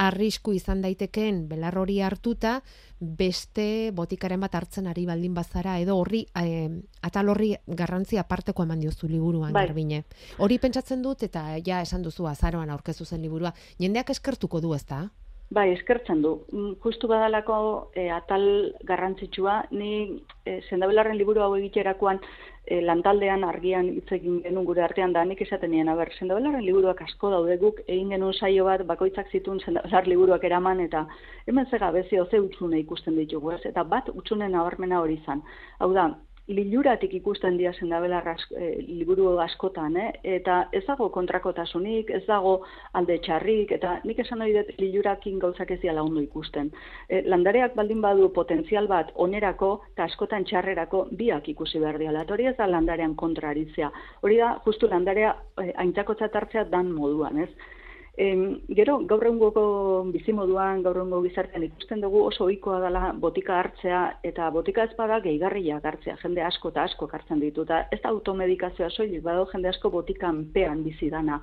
[0.00, 2.60] arrisku izan daitekeen belar hori hartuta
[3.00, 6.68] beste botikaren bat hartzen ari baldin bazara edo horri eh,
[7.06, 9.66] atal horri garrantzi aparteko eman diozu liburuan Bai.
[9.66, 10.04] Garbine.
[10.38, 13.52] Hori pentsatzen dut eta ja esan duzu azaroan aurkezu zen liburua.
[13.78, 15.08] Jendeak eskertuko du, ezta?
[15.50, 16.30] Bai, eskertzen du.
[16.52, 17.54] Mm, Justu badalako
[17.98, 18.44] e, atal
[18.86, 25.16] garrantzitsua, ni e, sendabelarren liburu hau egiterakoan e, lantaldean argian hitz egin genuen gure artean
[25.16, 29.34] da, nik esaten nien, aber, sendabelarren liburuak asko daude guk, egin genuen saio bat, bakoitzak
[29.34, 31.02] zituen sendabelar liburuak eraman, eta
[31.50, 33.64] hemen ze gabezio ze utxune ikusten ditugu, ez?
[33.74, 35.42] Eta bat utxune nabarmena hori izan.
[35.80, 36.12] Hau da,
[36.50, 40.10] liluratik ikusten dira sendabelarra ask- e, liburu askotan, eh?
[40.36, 42.60] eta ez dago kontrakotasunik, ez dago
[42.92, 46.70] alde txarrik, eta nik esan hori dut lilurakin gauzak ez diala ondo ikusten.
[47.08, 52.26] E, landareak baldin badu potentzial bat onerako eta askotan txarrerako biak ikusi behar diala.
[52.30, 53.90] Hori ez da landarean kontrarizia.
[54.22, 57.50] Hori da, justu landarea e, aintzakotza hartzea dan moduan, ez?
[58.20, 58.40] Em,
[58.76, 59.62] gero, gaur egungo
[60.12, 65.16] bizimoduan, gaur egungo gizartean ikusten dugu oso ohikoa dela botika hartzea, eta botika ez bada
[65.24, 69.70] gehigarriak hartzea, jende asko eta asko hartzen ditu, eta ez da automedikazioa soilik, badago jende
[69.70, 71.38] asko botikan pean bizi dana.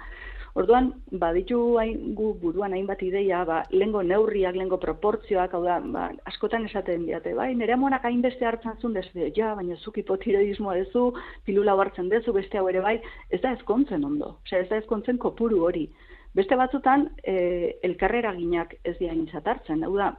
[0.57, 0.91] Orduan,
[1.23, 6.65] baditu hain, gu buruan hainbat ideia, ba, lengo neurriak, lengo proportzioak, hau da, ba, askotan
[6.69, 11.07] esaten diate, bai, nire amonak hainbeste hartzen zuen, dezu, ja, baina zuk hipotiroidismoa dezu,
[11.45, 12.99] pilula hartzen dezu, beste hau ere bai,
[13.33, 15.87] ez da ezkontzen ondo, osea, ez da ezkontzen kopuru hori.
[16.35, 20.11] Beste batzutan, e, elkarreraginak ez dira aintzat hartzen, hau da,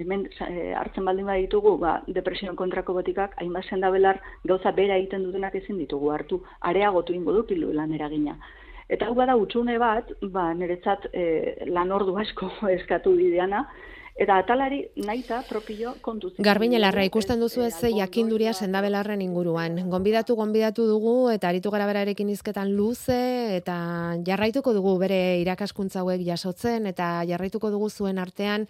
[0.00, 5.54] hemen e, hartzen baldin baditugu, ba, depresioen kontrako botikak, hainbat sendabelar gauza bera egiten dutenak
[5.60, 6.40] ezin ditugu hartu,
[6.72, 8.36] areagotu ingo du pilulan eragina.
[8.90, 11.24] Eta hau bada utxune bat, ba, niretzat e,
[11.70, 13.66] lan ordu asko eskatu bideana,
[14.20, 16.44] eta atalari naita propio kontutzen.
[16.44, 19.78] Garbinelarra ikusten duzu ez ze jakinduria sendabelarren inguruan.
[19.88, 23.78] Gonbidatu gonbidatu dugu eta aritu gara berarekin hizketan luze eta
[24.26, 28.68] jarraituko dugu bere irakaskuntza hauek jasotzen eta jarraituko dugu zuen artean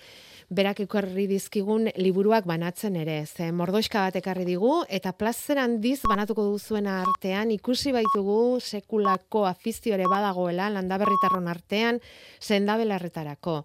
[0.51, 3.27] berak ekarri dizkigun liburuak banatzen ere.
[3.27, 9.47] Ze mordoiska bat ekarri digu eta plazer handiz banatuko dugu zuen artean ikusi baitugu sekulako
[9.51, 11.99] afizio ere badagoela landaberritarron artean
[12.39, 13.65] sendabelarretarako.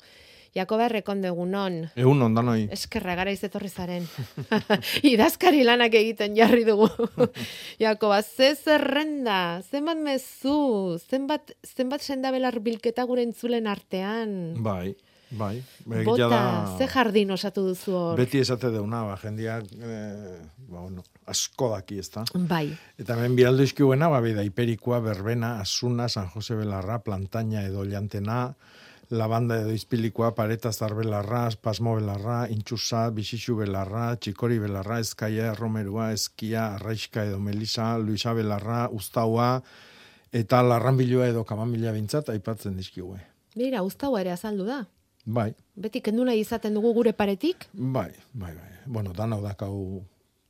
[0.56, 1.82] Jakoba errekonde egunon.
[2.00, 2.70] Egun ondanoi.
[2.72, 4.06] Eskerra gara izetorri zaren.
[5.14, 6.88] Idazkari lanak egiten jarri dugu.
[7.84, 14.32] Jakoba, ze zerrenda, zenbat mezu, zenbat, zenbat sendabelar bilketa gure entzulen artean.
[14.64, 14.94] Bai,
[15.36, 15.58] bai.
[16.08, 18.16] Bota, da- ze jardin osatu duzu hor.
[18.24, 20.38] Beti esate deuna, ba, jendiak, eh,
[20.70, 22.24] ba, bueno, asko daki, ezta?
[22.48, 27.84] Bai, Eta hemen bialdu izkiuena, ba, bida, Iperikoa, Berbena, Asuna, San Jose Belarra, Plantaña edo
[27.84, 28.54] Llantena,
[29.10, 36.74] Labanda edo Izpilikoa, Pareta Zarbelarra, Pasmo Belarra, Intxusa, Bixixu Belarra, Txikori Belarra, Ezkaia, Romerua, Eskia,
[36.76, 39.62] Arraiska edo Melisa, Luisa Belarra, Uztaua,
[40.34, 43.22] eta Larranbilua edo Kamamila bintzat, aipatzen dizkigue.
[43.56, 44.82] Mira, uztau ere azaldu da.
[45.26, 47.68] Bai, Beti kendu nahi izaten dugu gure paretik.
[47.74, 48.72] bai, bai, bai.
[48.86, 50.04] Bueno, danau dakau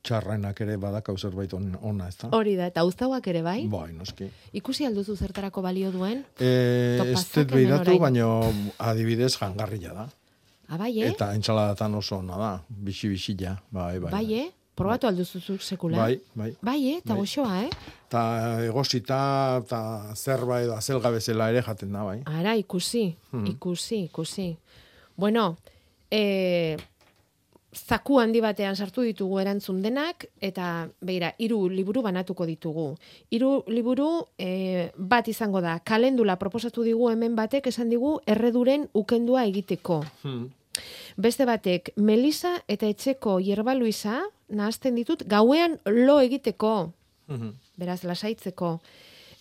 [0.06, 2.28] txarrenak ere badakau zerbait on- ona, ez da?
[2.36, 3.66] Hori da, eta uztauak ere bai.
[3.70, 4.28] Bai, noski.
[4.54, 6.22] Ikusi alduzu zertarako balio duen.
[6.38, 6.52] E,
[7.12, 8.30] ez dut behiratu, baino
[8.78, 10.06] adibidez jangarria da.
[10.68, 11.08] Abai, eh?
[11.12, 14.10] Eta entsaladatan oso ona da, bixi-bixila, bai, bai.
[14.12, 14.46] bai, eh?
[14.76, 15.96] Probatu alduzu zuk sekula.
[16.02, 16.50] Bai, bai.
[16.60, 16.96] Bai, eh?
[16.98, 17.20] Eta Bai.
[17.22, 17.70] goxoa, eh?
[18.12, 18.24] Ta
[18.66, 19.78] egosita, eta
[20.14, 22.18] zerba edo azelga bezala ere jaten da, bai.
[22.26, 23.46] Ara, ikusi, Hmm.
[23.46, 24.56] ikusi, ikusi.
[25.16, 25.56] Bueno,
[26.10, 26.76] e,
[27.76, 32.96] zaku handi batean sartu ditugu erantzun denak, eta beira, hiru liburu banatuko ditugu.
[33.30, 39.44] Hiru liburu e, bat izango da, kalendula proposatu digu hemen batek, esan digu erreduren ukendua
[39.44, 40.04] egiteko.
[40.22, 40.48] Hmm.
[41.16, 46.92] Beste batek, Melisa eta etxeko hierba Luisa, nahazten ditut, gauean lo egiteko
[47.28, 47.54] Mhm.
[47.76, 48.80] beraz lasaitzeko.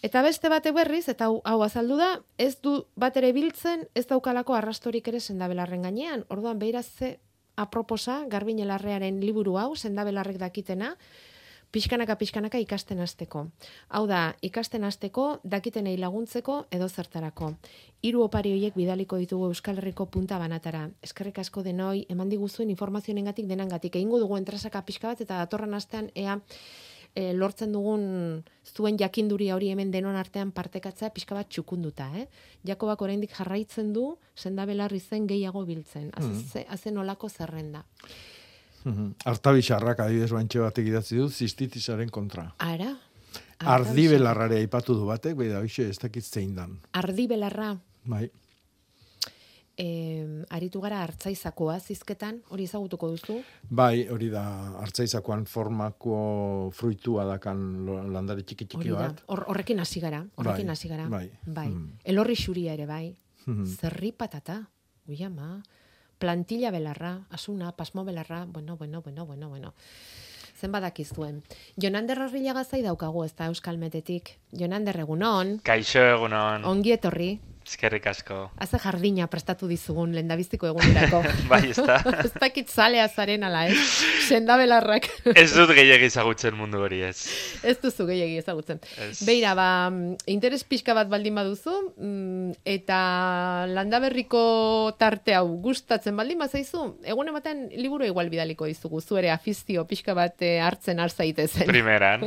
[0.02, 4.06] Eta beste bate berriz, eta hau, hau azaldu da, ez du bat ere biltzen, ez
[4.08, 6.26] daukalako arrastorik ere sendabelarren gainean.
[6.30, 7.20] Orduan, behiraz ze
[7.56, 10.96] aproposa, garbinelarrearen liburu hau, sendabelarrek dakitena,
[11.76, 13.48] pixkanaka pixkanaka ikasten hasteko.
[13.90, 17.52] Hau da, ikasten hasteko, dakitenei laguntzeko edo zertarako.
[18.06, 20.86] Hiru opari horiek bidaliko ditugu Euskal Herriko punta banatara.
[21.04, 23.96] Eskerrik asko denoi, eman diguzuen informazioenengatik denangatik.
[23.96, 26.40] Egingo dugu entrasaka pixka bat eta datorren astean ea
[27.16, 32.28] e, lortzen dugun zuen jakinduria hori hemen denon artean partekatzea pixka bat txukunduta, eh?
[32.68, 36.12] Jakobak oraindik jarraitzen du sendabelarri zen gehiago biltzen.
[36.20, 37.86] Aze, azen olako zerrenda.
[38.84, 39.16] Mhm.
[39.26, 42.52] Artabixarrak adibidez bantxe batek idatzi du, zistitisaren kontra.
[42.60, 42.92] Ara?
[43.66, 46.76] Ardi belarrare aipatu du batek, bai da, hoxe, ez dakit zein dan.
[46.94, 47.74] Ardi belarra,
[48.06, 48.28] Bai,
[49.78, 53.42] e, aritu gara hartzaizakoa zizketan, hori ezagutuko duzu?
[53.70, 54.44] bai, hori da,
[54.82, 59.24] hartzaizakoan formako fruitua dakan landare txiki txiki Hori bat.
[59.28, 61.08] hor, horrekin hasi gara, horrekin Bai, hasi gara.
[61.10, 61.30] bai.
[61.46, 61.68] bai.
[61.70, 61.92] Mm.
[62.04, 63.16] Elorri xuria ere bai.
[63.46, 63.66] Mhm.
[63.66, 64.70] Zerri patata,
[65.08, 65.62] ui ama,
[66.18, 69.74] plantilla belarra, asuna, pasmo belarra, bueno, bueno, bueno, bueno, bueno.
[70.58, 71.44] Zen badakizuen.
[71.76, 74.38] Jonander Arrilaga zai daukagu ez da Euskal Metetik.
[74.54, 77.42] Jonander egunon, Kaixo egunon, ongi etorri.
[77.66, 78.38] Eskerrik asko.
[78.62, 81.22] Haze jardina prestatu dizugun lendabiziko egunerako.
[81.52, 81.98] Bai, ez da.
[82.26, 83.80] ez dakit zalea zaren ala, ez?
[84.28, 85.08] Sendabelarrak.
[85.42, 87.28] Ez dut gehiagi ezagutzen mundu hori ez.
[87.66, 88.80] Ez duzu gehiagi ezagutzen.
[89.02, 89.20] Ez.
[89.28, 89.68] Beira, ba,
[90.32, 93.00] interes pixka bat baldin baduzu, mm, eta
[93.70, 100.16] landaberriko tarte hau gustatzen baldin bazaizu, egun ematen liburu igual bidaliko dizugu, zuere afizio pixka
[100.18, 101.68] bat eh, hartzen hartzaitezen.
[101.70, 102.26] Primeran.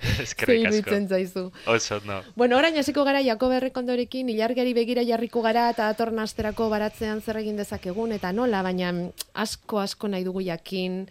[0.00, 1.00] Ze Eskerrik asko.
[1.08, 1.44] zaizu.
[1.66, 2.20] Oso, no.
[2.36, 7.40] Bueno, orain hasiko gara Jakob Errekondorekin ilargiari begira jarriko gara eta datorren asterako baratzean zer
[7.40, 8.92] egin dezakegun eta nola, baina
[9.34, 11.02] asko asko nahi dugu jakin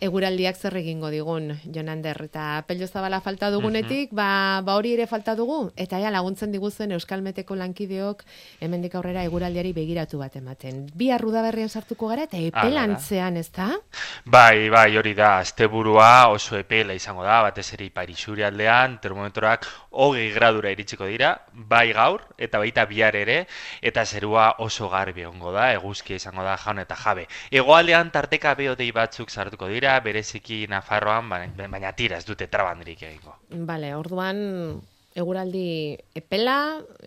[0.00, 5.34] eguraldiak zer egingo digun, Jonander, eta pello zabala falta dugunetik, ba, ba hori ere falta
[5.34, 8.22] dugu, eta ja laguntzen diguzuen Euskal Meteko lankideok
[8.60, 10.84] hemendik aurrera eguraldiari begiratu bat ematen.
[10.94, 13.70] Bi arrudaberrian sartuko gara eta epelantzean, ez da?
[14.24, 18.12] Bai, bai, hori da, asteburua oso epela izango da, batez ere ipar
[18.46, 23.46] aldean, termometroak hogei gradura iritsiko dira, bai gaur, eta baita bihar ere,
[23.80, 27.26] eta zerua oso garbi egongo da, eguzkia izango da jaun eta jabe.
[27.50, 33.34] Hegoaldean tarteka behodei batzuk sartuko dira, bereziki Nafarroan, baina, baina tira ez dute trabandirik egingo.
[33.68, 34.38] Bale, orduan
[35.16, 36.56] eguraldi epela,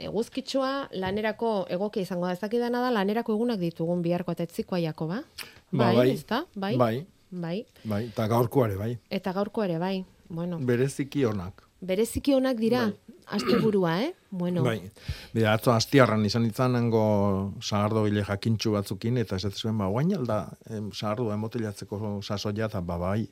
[0.10, 5.22] eguzkitsua, lanerako egokia izango da ezakidana da, lanerako egunak ditugun biharko eta etzikoa Jakoba.
[5.72, 6.10] Ba, Bai, bai.
[6.16, 6.44] ezta?
[6.56, 6.76] Bai.
[6.78, 7.58] Bai, Bai.
[7.84, 8.96] bai, eta gaurkoare bai.
[9.10, 10.06] Eta gaurko ere bai.
[10.30, 11.69] Bueno, Bereziki onak.
[11.80, 12.90] Bereziki onak dira,
[13.32, 14.14] asteburua, eh?
[14.30, 14.82] Bueno, Bai,
[15.34, 20.12] bida, atzo astiarran izan izan nengo sagardo gile jakintxu batzukin, eta ez zuen, ba, guain
[20.18, 23.30] alda, em, sagardo emotelatzeko sasoia, eta ba, bai,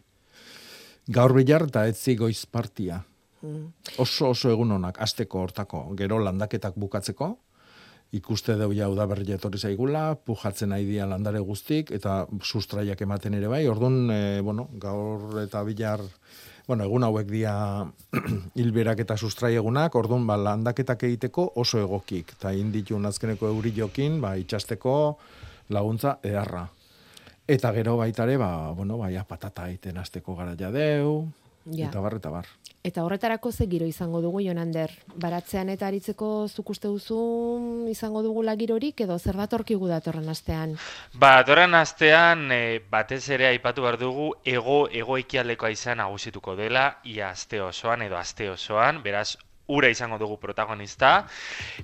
[1.07, 3.03] gaur bilar eta etzi goiz partia.
[4.01, 7.35] Oso oso egun honak, asteko hortako, gero landaketak bukatzeko,
[8.17, 13.51] ikuste deu ja udaberri etorri zaigula, pujatzen nahi dia landare guztik, eta sustraiak ematen ere
[13.51, 16.01] bai, orduan, e, bueno, gaur eta bilar,
[16.67, 17.53] bueno, egun hauek dia
[18.59, 24.19] hilberak eta sustrai egunak, orduan, ba, landaketak egiteko oso egokik, eta inditun azkeneko euri jokin,
[24.21, 25.17] ba, itxasteko
[25.69, 26.65] laguntza eharra.
[27.47, 31.27] Eta gero baitare, ba, bueno, baia patata egiten azteko garaia deu,
[31.67, 31.89] Ja.
[31.89, 32.47] eta bar, eta bar.
[32.87, 34.91] Eta horretarako ze giro izango dugu, Jonander?
[35.19, 40.77] Baratzean eta aritzeko zuk uste duzu izango dugu lagirorik, edo zer datorkigu datorren astean?
[41.13, 46.87] Ba, doran astean, e, batez ere aipatu behar dugu, ego, ego ekialdekoa izan nagusituko dela,
[47.03, 49.35] ia aste osoan edo aste osoan, beraz,
[49.67, 51.27] ura izango dugu protagonista.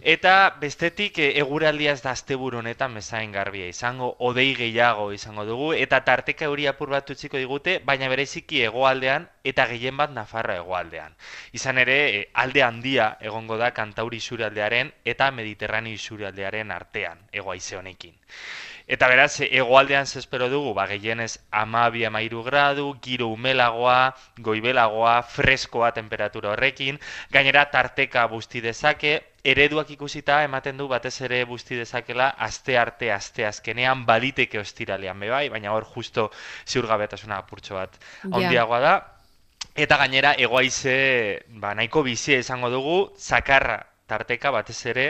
[0.02, 5.72] Eta bestetik e, eguraldia ez da asteburu honetan bezain garbia izango, odei gehiago izango dugu,
[5.74, 11.16] eta tarteka euri apur bat utziko digute, baina bereziki hegoaldean eta gehien bat Nafarra hegoaldean.
[11.52, 18.16] Izan ere, e, alde handia egongo da kantauri isurialdearen eta mediterraneo isurialdearen artean, egoaize honekin.
[18.88, 25.22] Eta beraz, e, hegoaldean ze espero dugu, ba, gehienez amabi amairu gradu, giro umelagoa, goibelagoa,
[25.24, 27.00] freskoa temperatura horrekin,
[27.32, 33.46] gainera tarteka busti dezake, ereduak ikusita ematen du batez ere busti dezakela aste arte aste
[33.46, 36.30] azkenean baliteke ostiralean be bai, baina hor justo
[36.68, 38.36] ziurgabetasuna apurtxo bat Ja.
[38.38, 38.94] handiagoa da.
[39.76, 43.82] Eta gainera egoaize ba, nahiko bizia izango dugu, zakarra
[44.14, 45.08] tarteka batez ere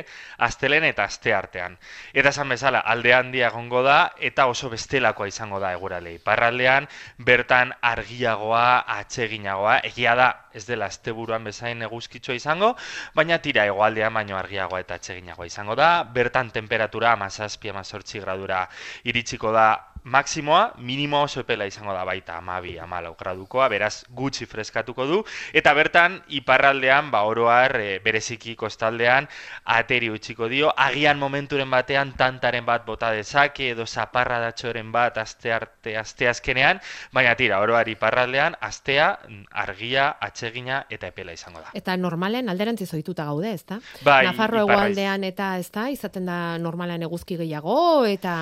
[0.47, 1.77] astelen eta aste artean.
[2.13, 3.97] Eta esan bezala, alde handia egongo da
[4.31, 6.17] eta oso bestelakoa izango da eguralei.
[6.23, 6.87] Parraldean
[7.17, 12.73] bertan argiagoa, atseginagoa, egia da ez dela asteburuan bezain eguzkitxoa izango,
[13.17, 16.03] baina tira hegoaldean baino argiagoa eta atseginagoa izango da.
[16.03, 18.67] Bertan temperatura 17 18 gradura
[19.03, 25.05] iritsiko da Maximoa, minimo oso epela izango da baita amabi, amalau gradukoa, beraz gutxi freskatuko
[25.07, 25.19] du,
[25.55, 29.29] eta bertan iparraldean, ba oroar, e, bereziki kostaldean,
[29.63, 35.53] ateri utziko dio, agian momenturen batean tantaren bat bota dezake, edo zaparra datxoren bat aste
[35.55, 36.83] arte, aste azkenean,
[37.15, 41.71] baina tira, oroar iparraldean, astea, mm, argia, atsegina eta epela izango da.
[41.73, 43.79] Eta normalean alderantziz ohituta gaude, ezta?
[44.03, 48.41] Bai, Nafarro hegoaldean eta ezta, izaten da normalean eguzki gehiago eta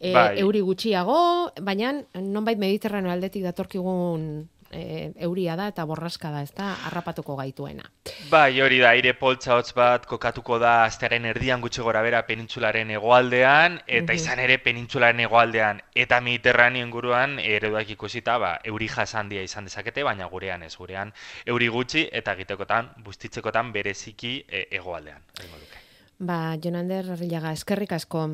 [0.00, 0.38] e, Bai.
[0.40, 7.36] euri gutxiago, baina nonbait mediterraneo aldetik datorkigun e, euria da eta borraska da, ezta, harrapatuko
[7.36, 7.86] gaituena.
[8.28, 12.90] Bai, hori da, aire poltsa hotz bat kokatuko da astearen erdian gutxi gora bera penintsularen
[12.90, 14.16] hegoaldean, eta Mhm.
[14.20, 20.26] izan ere penintsularen hegoaldean eta mediterraneo inguruan ereduak ikusita, ba, euri jasandia izan dezakete, baina
[20.26, 21.12] gurean ez, gurean
[21.46, 25.22] euri gutxi eta egitekotan, bustitzekotan bereziki e, hegoaldean.
[25.40, 25.87] egingo luke.
[26.18, 28.24] Ba, Jonander Arrillaga, eskerrik asko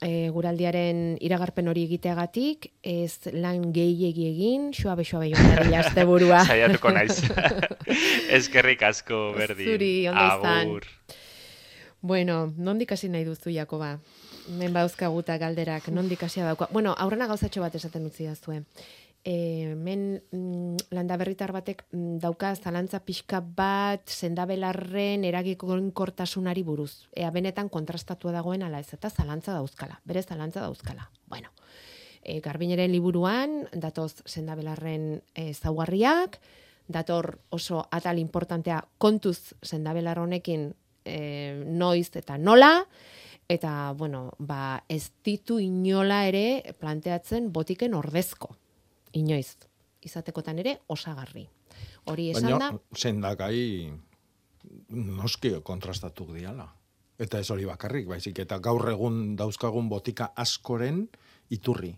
[0.00, 6.40] e, guraldiaren iragarpen hori egiteagatik, ez lan gehiegi egin, suabe suabe joan asteburua.
[6.48, 7.18] Saiatuko naiz.
[8.38, 9.68] Eskerrik asko, berdin.
[9.74, 10.56] Zuri, ondo izan.
[10.62, 10.88] Agur.
[12.00, 13.98] Bueno, nondik hasi nahi duzu, Jakoba?
[14.48, 16.70] Hemen bauzkaguta galderak, nondik hasia dauka.
[16.72, 18.62] Bueno, aurrena gauzatxo bat esaten utzi dazue.
[18.64, 27.06] E, men mm, landaberritar batek mm, dauka zalantza pixka bat sendabelarren eragikonkortasunari buruz.
[27.16, 30.00] Ea benetan kontrastatua dagoen ala ez eta zalantza dauzkala.
[30.04, 31.08] Bere zalantza dauzkala.
[31.26, 31.48] Bueno,
[32.22, 36.40] e, garbineren liburuan datoz sendabelarren e, zaugarriak,
[36.88, 42.84] dator oso atal importantea kontuz sendabelar honekin e, noiz eta nola,
[43.48, 48.54] eta, bueno, ba, ez ditu inola ere planteatzen botiken ordezko,
[49.14, 49.56] inoiz,
[50.04, 51.46] izatekotan ere osagarri.
[52.10, 53.92] Hori esan da, Baina, sendakai
[54.90, 56.68] noski kontrastatuk diala.
[57.18, 61.06] Eta ez hori bakarrik, baizik, eta gaur egun dauzkagun botika askoren
[61.50, 61.94] iturri.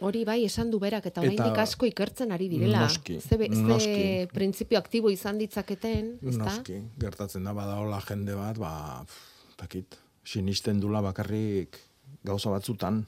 [0.00, 2.84] hori bai esan du berak, eta oraindik asko ikertzen ari direla.
[2.84, 4.28] Noski, ze, be- ze noski.
[4.32, 6.44] printzipio aktibo izan ditzaketen, ezta?
[6.44, 11.78] Noski, gertatzen da badaola jende bat, ba, pff, dakit, sinisten dula bakarrik
[12.22, 13.06] gauza batzutan.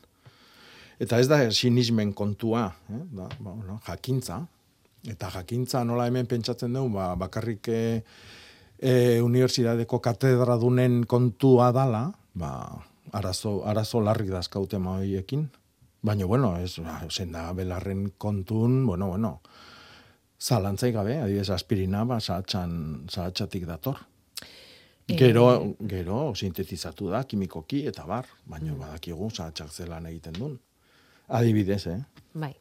[1.00, 3.02] Eta ez da sinismen kontua, eh?
[3.16, 4.42] da, ba, bueno, jakintza.
[5.08, 7.80] Eta jakintza nola hemen pentsatzen dugu, ba, bakarrik e,
[8.76, 8.92] e,
[9.24, 12.04] unibertsitateko katedradunen kontua dala,
[12.36, 12.52] ba,
[13.16, 15.48] arazo, arazo larrik dazkaute hoiekin.
[16.04, 19.40] Baina, bueno, ez, ba, senda belarren kontun, bueno, bueno,
[20.40, 24.04] zalantzai gabe, adibidez aspirina, ba, zahatxan, zahatxatik dator.
[25.08, 30.60] Eh, Gero, gero, sintetizatu da, kimikoki, eta bar, baina badakigu zahatxak zelan egiten duen.
[31.30, 31.98] Adibidez, eh?
[32.34, 32.52] Bai.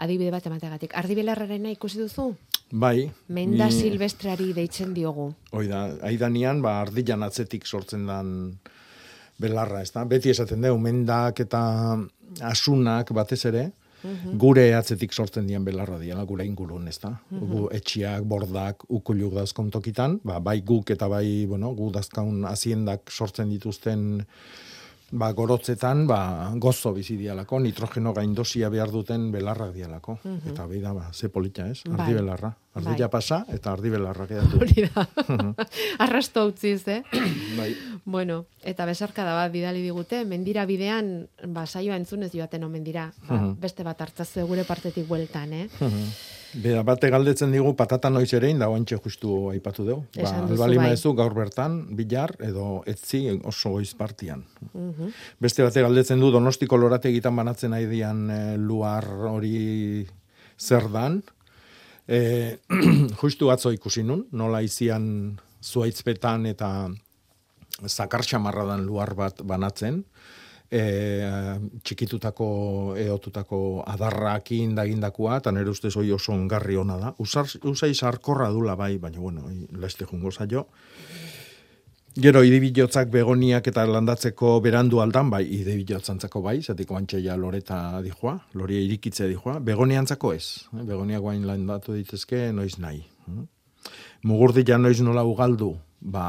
[0.00, 0.94] Adibide bat emategatik.
[0.96, 2.30] Ardibelarrarena ikusi duzu?
[2.70, 3.10] Bai.
[3.34, 5.32] Menda ni- silvestreari deitzen diogu.
[5.52, 8.30] Hoi da, aidanean, ba, ardilan atzetik sortzen dan
[9.40, 10.04] belarra, ez da?
[10.04, 11.60] Beti esaten dugu, mendak eta
[12.46, 13.70] asunak batez ere,
[14.40, 17.10] gure atzetik sortzen dien belarra diela, gure ingurun, ez da?
[17.30, 23.10] Gu etxiak, bordak, ukuluk dauzkon tokitan, ba, bai guk eta bai, bueno, gu dazkaun aziendak
[23.10, 24.22] sortzen dituzten
[25.10, 30.18] ba, gorotzetan, ba, gozo bizi dialako, nitrogeno gaindosia behar duten belarrak dialako.
[30.46, 31.82] Eta bai da, ba, ze polita, ez?
[31.86, 32.14] Ardi Bai.
[32.14, 32.52] belarra.
[32.74, 33.10] Ardila Bai.
[33.10, 34.60] pasa eta ardi belarra quedatu.
[34.62, 35.06] Hori da.
[36.06, 37.02] Arrasto utziz, eh?
[37.58, 37.74] bai.
[38.04, 43.10] Bueno, eta besarkada bat bidali digute, mendira bidean, ba, saioa entzunez joaten omen dira.
[43.28, 43.56] Ba, Mhm.
[43.60, 45.68] beste bat hartzazu gure partetik bueltan, eh?
[46.54, 50.04] Bera, bate galdetzen digu patata noiz erein, da oantxe justu aipatu dugu.
[50.16, 50.86] Ba, Esan duzu, albali bai.
[50.90, 54.42] maezu gaur bertan, bilar, edo etzi oso goiz partian.
[54.72, 55.12] Mhm.
[55.40, 60.06] Beste bate galdetzen du, donostiko lorategitan banatzen nahi dian eh, luar hori
[60.58, 61.22] zer dan.
[62.08, 62.58] E,
[63.22, 66.88] justu atzo ikusi nun, nola izian zuaitzpetan eta
[67.86, 70.02] zakar xamarra dan luar bat banatzen,
[70.70, 70.82] e,
[71.82, 72.48] txikitutako,
[73.02, 73.60] eotutako
[73.90, 77.12] adarrakin dagindakoa, eta nire ustez hoi oso ongarri ona da.
[77.18, 80.66] Usar, usai sarkorra dula bai, baina bueno, hoi laste jungo zaio.
[82.20, 88.80] Gero, idibilotzak begoniak eta landatzeko berandu aldan, bai, idibilotzantzako bai, zatiko antxeia loreta dijoa, loria
[88.82, 90.66] irikitzea dijoa, begoniantzako ez.
[90.74, 93.04] Begoniak guain landatu ditezke, noiz nahi.
[93.30, 93.46] Mm?
[94.26, 96.26] Mugurdila noiz nola ugaldu, ba,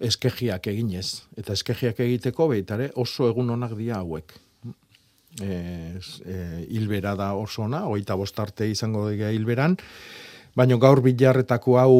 [0.00, 1.22] eskegiak eginez.
[1.36, 4.34] Eta eskegiak egiteko, behitare, oso egun onak dia hauek.
[5.42, 5.46] E,
[6.24, 6.36] e,
[6.72, 9.76] hilbera da oso ona, hogeita bostarte izango dira hilberan,
[10.56, 11.96] baina gaur bilarretako hau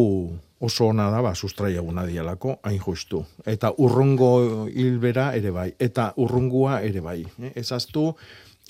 [0.60, 3.24] oso ona da, ba, sustrai dialako, hain justu.
[3.44, 7.24] Eta urrungo hilbera ere bai, eta urrungua ere bai.
[7.42, 7.52] Eh?
[7.56, 8.14] Ezaztu,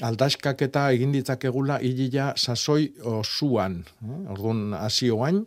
[0.03, 3.85] aldaskak eta egin ditzakegula hilila sasoi osuan.
[4.03, 4.31] Eh?
[4.35, 5.45] Orduan, hasi oain,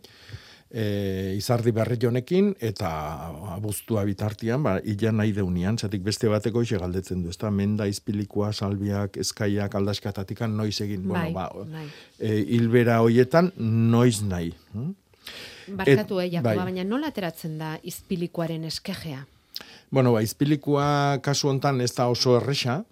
[0.70, 2.90] e, izardi berri honekin eta
[3.56, 8.52] abuztua bitartian, ba, ila nahi deunian, zatik beste bateko ise galdetzen du, ezta menda izpilikoa,
[8.52, 11.86] salbiak, eskaiak, aldaskatatikan noiz egin, Bai, bueno, ba, bai.
[12.18, 14.54] e, hilbera hoietan noiz nahi.
[14.72, 14.94] hm?
[15.76, 16.64] Barkatu, Et- eh, Jakoba, bai.
[16.72, 19.26] baina nola ateratzen da izpilikoaren eskegea?
[19.90, 22.84] Bueno, ba, izpilikoa kasu hontan ez da oso erresa,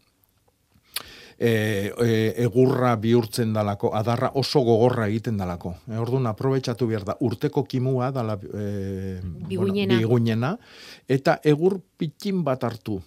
[1.38, 5.76] e, e, egurra bihurtzen dalako, adarra oso gogorra egiten dalako.
[5.88, 9.94] E, orduan, aprobetxatu behar da, urteko kimua dala e, Biguinena.
[9.94, 10.58] Bueno, biguinena,
[11.08, 13.00] eta egur pitin bat hartu.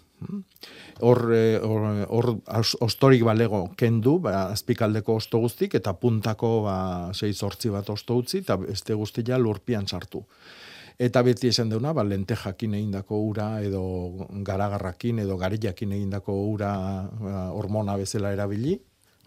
[1.02, 2.28] Hor, e, hor, hor
[2.60, 6.76] os- ostorik balego kendu, ba, azpikaldeko osto guztik, eta puntako ba,
[7.18, 10.22] sei zortzi bat osto utzi, eta beste guztia lurpian sartu.
[11.02, 13.82] Eta beti esan deuna, ba, lentejakin egindako ura, edo
[14.46, 16.74] garagarrakin, edo garillakin egindako ura
[17.18, 18.76] ba, hormona bezala erabili,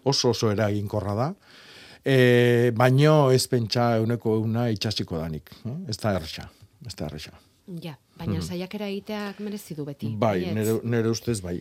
[0.07, 1.27] oso oso eraginkorra da,
[2.05, 5.75] e, baino ez pentsa euneko euna itxasiko danik, eh?
[5.91, 6.47] ez da erresa,
[6.85, 7.33] ez da erresa.
[7.81, 8.41] Ja, baina Mhm.
[8.45, 10.13] saiakera egiteak merezi du beti.
[10.17, 11.59] Bai, nere, nere ustez bai.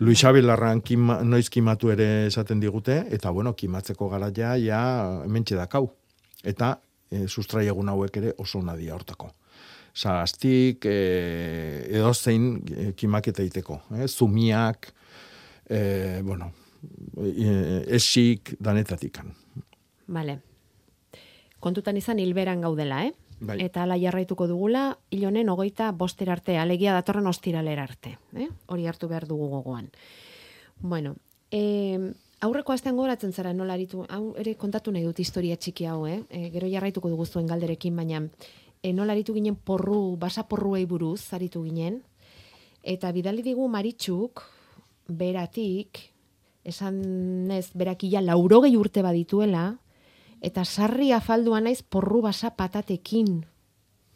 [0.00, 4.80] Luis Abelarran kima, noiz kimatu ere esaten digute, eta bueno, kimatzeko garaia ja
[5.26, 5.90] hementxe dakau.
[6.42, 6.78] Eta
[7.10, 9.32] e, sustrai egun hauek ere oso nadia hortako.
[9.92, 13.80] Sagaztik, e, edo zein e, kimaketa egiteko.
[13.98, 14.06] Eh?
[14.08, 14.92] Zumiak,
[15.68, 16.52] e, bueno,
[17.18, 19.34] e, esik danetatikan.
[20.10, 20.38] Vale.
[21.60, 23.12] Kontutan izan hilberan gaudela, eh?
[23.40, 23.56] Bai.
[23.64, 28.18] Eta ala jarraituko dugula, hilonen ogoita boster arte, alegia datorren ostiralera arte.
[28.36, 28.48] Eh?
[28.68, 29.88] Hori hartu behar dugu gogoan.
[30.80, 31.14] Bueno,
[31.50, 36.06] e, aurreko astean goratzen zara nola aritu, hau ere kontatu nahi dut historia txiki hau,
[36.08, 36.22] eh?
[36.30, 38.22] E, gero jarraituko dugu zuen galderekin, baina
[38.82, 42.00] e, nola aritu ginen porru, basa porruei buruz aritu ginen,
[42.82, 44.44] eta bidali digu maritxuk,
[45.10, 46.00] beratik,
[46.64, 49.74] esan ez, berak ia laurogei urte badituela,
[50.40, 53.42] eta sarri afaldua naiz porru basa patatekin,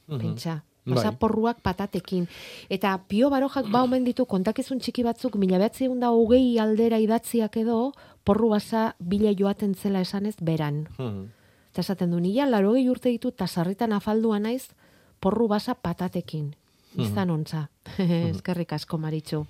[0.09, 0.63] pentsa.
[0.85, 1.55] Basa Bai.
[1.63, 2.29] patatekin.
[2.69, 7.57] Eta Pio Barojak ba omen ditu kontakizun txiki batzuk, mila behatziehun da hogei aldera idatziak
[7.57, 7.95] edo,
[8.25, 10.87] porru basa bila joaten zela esanez beran.
[11.73, 14.69] Eta esaten du, nila larogei urte ditu, eta sarritan afaldua naiz,
[15.21, 16.55] porru basa patatekin.
[16.97, 17.69] Izan ontza.
[17.99, 19.45] Eskerrik asko, Maritxu.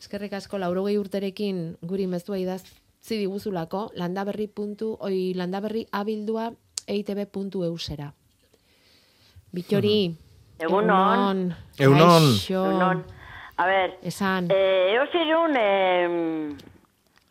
[0.00, 6.50] Eskerrik asko, laurogei urterekin guri mezua idazzi diguzulako, landaberri puntu, oi, landaberri abildua
[6.88, 8.08] eitb.eusera.
[9.52, 10.14] Bitori,
[10.60, 11.54] Egunon.
[11.78, 12.26] Egunon.
[12.32, 12.64] Kaixo.
[12.66, 13.04] Egunon.
[13.56, 14.48] A ver, Esan.
[14.50, 16.56] eh, eosirun, eh,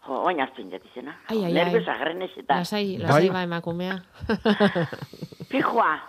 [0.10, 1.14] jo, oin hartu indet izena.
[1.30, 1.54] Ai, ai, ai.
[1.54, 2.58] Nervios agrenes eta.
[2.64, 3.34] Lasai, lasai Bai.
[3.36, 4.00] ba emakumea.
[5.52, 6.00] Fijoa,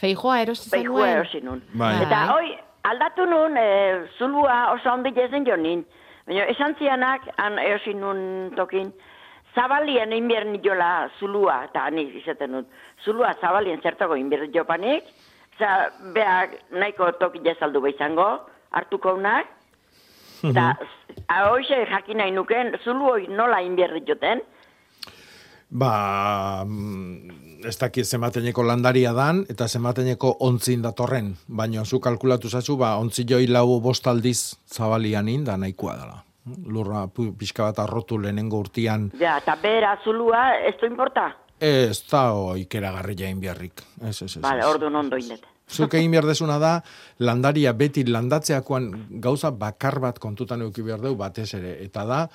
[0.00, 1.16] Feijoa erosi zenuen.
[1.18, 1.62] eosinun.
[1.78, 2.02] Bai.
[2.02, 2.54] Eta hoi,
[2.84, 5.84] aldatu nun, eh, zulua oso ondi jezen jo nin.
[6.26, 8.92] Baina esan zianak, han eosin nun tokin,
[9.54, 12.66] zabalien inbierni jola zulua, eta nik izaten dut,
[13.04, 15.04] zulua zabalien zertako inbierni jopanik,
[15.58, 18.28] za, beak nahiko toki jazaldu behizango,
[18.72, 19.46] hartuko unak,
[20.50, 20.74] eta
[21.50, 24.44] hoxe jakin nahi nuken, zulu hoi nola inbierni joten,
[25.74, 31.32] Ba, mm, ez dakit zemateneko landaria dan, eta zemateneko ontzin datorren.
[31.48, 36.20] Baina zu kalkulatu zazu, ba, ontzi joi lau bostaldiz zabalianin, da nahikoa dela.
[36.70, 41.32] Lurra pixka bat arrotu lehenengo urtian, ja, eta bera zulua, ez du importa?
[41.64, 42.22] ez da
[42.58, 43.82] ikeragarri jain biarrik.
[44.02, 44.42] Ez, ez, ez.
[44.42, 45.46] Bale, ordu ondo indet.
[45.70, 46.82] Zuk egin behar desuna da,
[47.18, 48.90] landaria beti landatzeakoan
[49.24, 51.78] gauza bakar bat kontutan euki behar deu batez ere.
[51.84, 52.28] Eta da,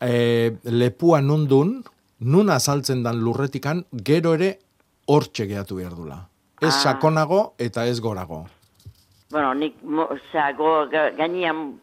[0.00, 1.82] e, lepua nundun,
[2.20, 4.58] nun azaltzen dan lurretikan, gero ere
[5.06, 6.28] hortxe gehatu behar dula.
[6.60, 6.80] Ez Ah.
[6.94, 8.46] sakonago eta ez gorago.
[9.30, 11.80] Bueno, nik, mo, zera, go, ga- gainean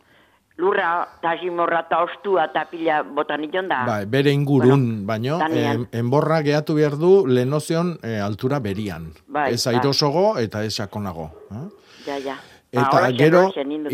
[0.57, 3.83] lurra, tasimorra, eta ostua, eta pila botan nion da.
[3.87, 5.87] Bai, bere ingurun, baino, danean.
[5.91, 9.11] eh, enborra gehatu behar du lehenozion eh, altura berian.
[9.27, 9.75] Bai, ez bai.
[9.75, 11.31] airosogo eta ez sakonago.
[11.51, 11.65] Eh?
[12.07, 12.37] Ja, ja.
[12.75, 13.45] Eta Ba, gero,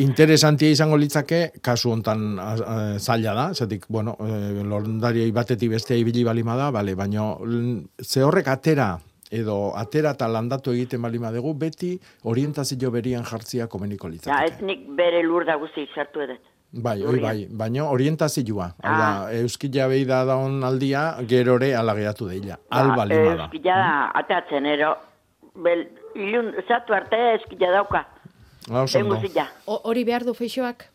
[0.02, 2.40] interesantia izango litzake, kasu hontan
[2.98, 7.28] zaila da, zetik, bueno, e, lorndariei batetik bestea ibili balima da, bale, baina
[8.02, 8.96] ze horrek atera,
[9.30, 11.92] edo atera eta landatu egiten balima dugu, beti
[12.24, 14.34] orientazio berian jartzia komeniko litzake.
[14.34, 16.51] Ja, ez nik bere lur da guzti sartu edet.
[16.72, 18.70] Bai, oi bai, baina orientazioa.
[18.82, 18.98] Ah.
[18.98, 19.08] da,
[19.42, 22.56] euskila behi da daun aldia, gero ere alageatu deila.
[22.70, 23.46] Alba lima da.
[23.52, 24.94] Eskila da, atatzen, ero,
[25.56, 25.84] bel,
[26.16, 28.06] ilun, zatu arte eskila dauka.
[28.72, 29.16] Ah, oso ondo.
[29.18, 29.48] Enguzila.
[29.68, 30.86] O- Hori behar du feixoak?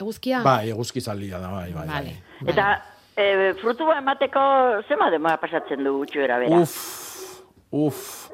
[0.00, 0.42] Eguzkia?
[0.46, 1.86] Bai, eguzki zalia da, bai, bai.
[1.88, 2.14] Vale.
[2.46, 2.68] Eta,
[3.16, 4.40] e, frutua emateko,
[4.88, 6.60] zema demora pasatzen du utxuera bera?
[6.62, 7.42] Uf,
[7.72, 8.29] uf.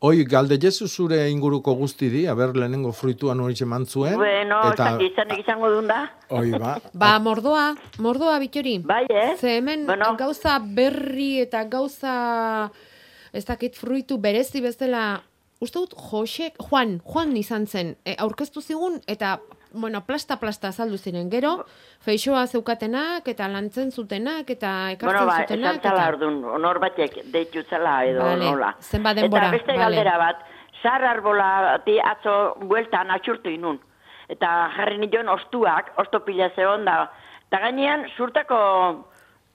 [0.00, 4.16] Oi, galde jesu zure inguruko guzti di, aber lehenengo fruituan hori eman zuen.
[4.18, 6.00] Bueno, eta, izan izango duen da.
[6.30, 8.78] oi, ba, Ba, mordoa, mordoa bitori.
[8.84, 9.36] Bai, eh?
[9.38, 9.86] Ze hemen
[10.18, 12.70] gauza berri eta gauza
[13.32, 15.22] ez dakit fruitu berezi bezala
[15.60, 19.38] uste dut Josek, Juan, Juan izan zen, e, aurkeztu zigun eta
[19.74, 21.64] bueno, plasta-plasta azaldu ziren gero,
[22.00, 25.70] feixoa zeukatenak eta lantzen zutenak eta ekartzen Bueno, ba, zutenak.
[25.78, 28.74] esan tala orduan, honor batek deitu zala edo Vale, nola.
[28.80, 29.82] zenbat denbora, Eta beste vale.
[29.84, 30.44] galdera bat,
[30.82, 33.80] zar arbola ti atzo bueltan atxurtu inun.
[34.28, 37.10] Eta jarri nion ostuak, osto pila zehon da.
[37.48, 39.10] Eta gainean, zurtako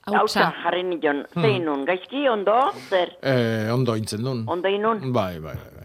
[0.06, 0.52] Hautsa.
[0.62, 1.24] jarri nion.
[1.34, 1.42] Hmm.
[1.42, 2.54] Zein nun, gaizki, ondo,
[2.88, 4.44] zer, eh, ondo intzen duen.
[4.48, 5.12] ondo inun.
[5.12, 5.79] Bai, bai, bai.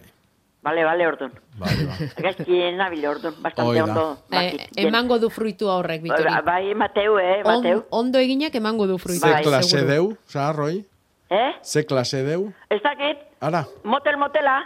[0.65, 0.73] Bai.
[0.73, 1.31] Bale, bale, orduan.
[1.61, 1.95] Bai, ba.
[2.17, 4.17] Gaizki nabil orduan, bastante ondo.
[4.31, 6.25] Eh, emango du fruitua horrek, bitori.
[6.25, 7.77] Ba- Bai, Mateu, eh, Mateu.
[7.91, 9.37] On, ondo eginak emango du fruitua.
[9.37, 9.91] Ze klase seguru.
[9.93, 10.83] deu, zaharroi?
[11.29, 11.51] Eh?
[11.63, 12.51] Ze klase deu?
[12.69, 14.63] Ez dakit, Ara, motel motela.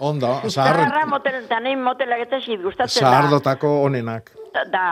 [0.00, 3.10] ondo, Zaharra zahar, motel, eta nahi motelak eta zit gustatzen da.
[3.10, 4.30] zahardotako onenak.
[4.52, 4.86] Da, da,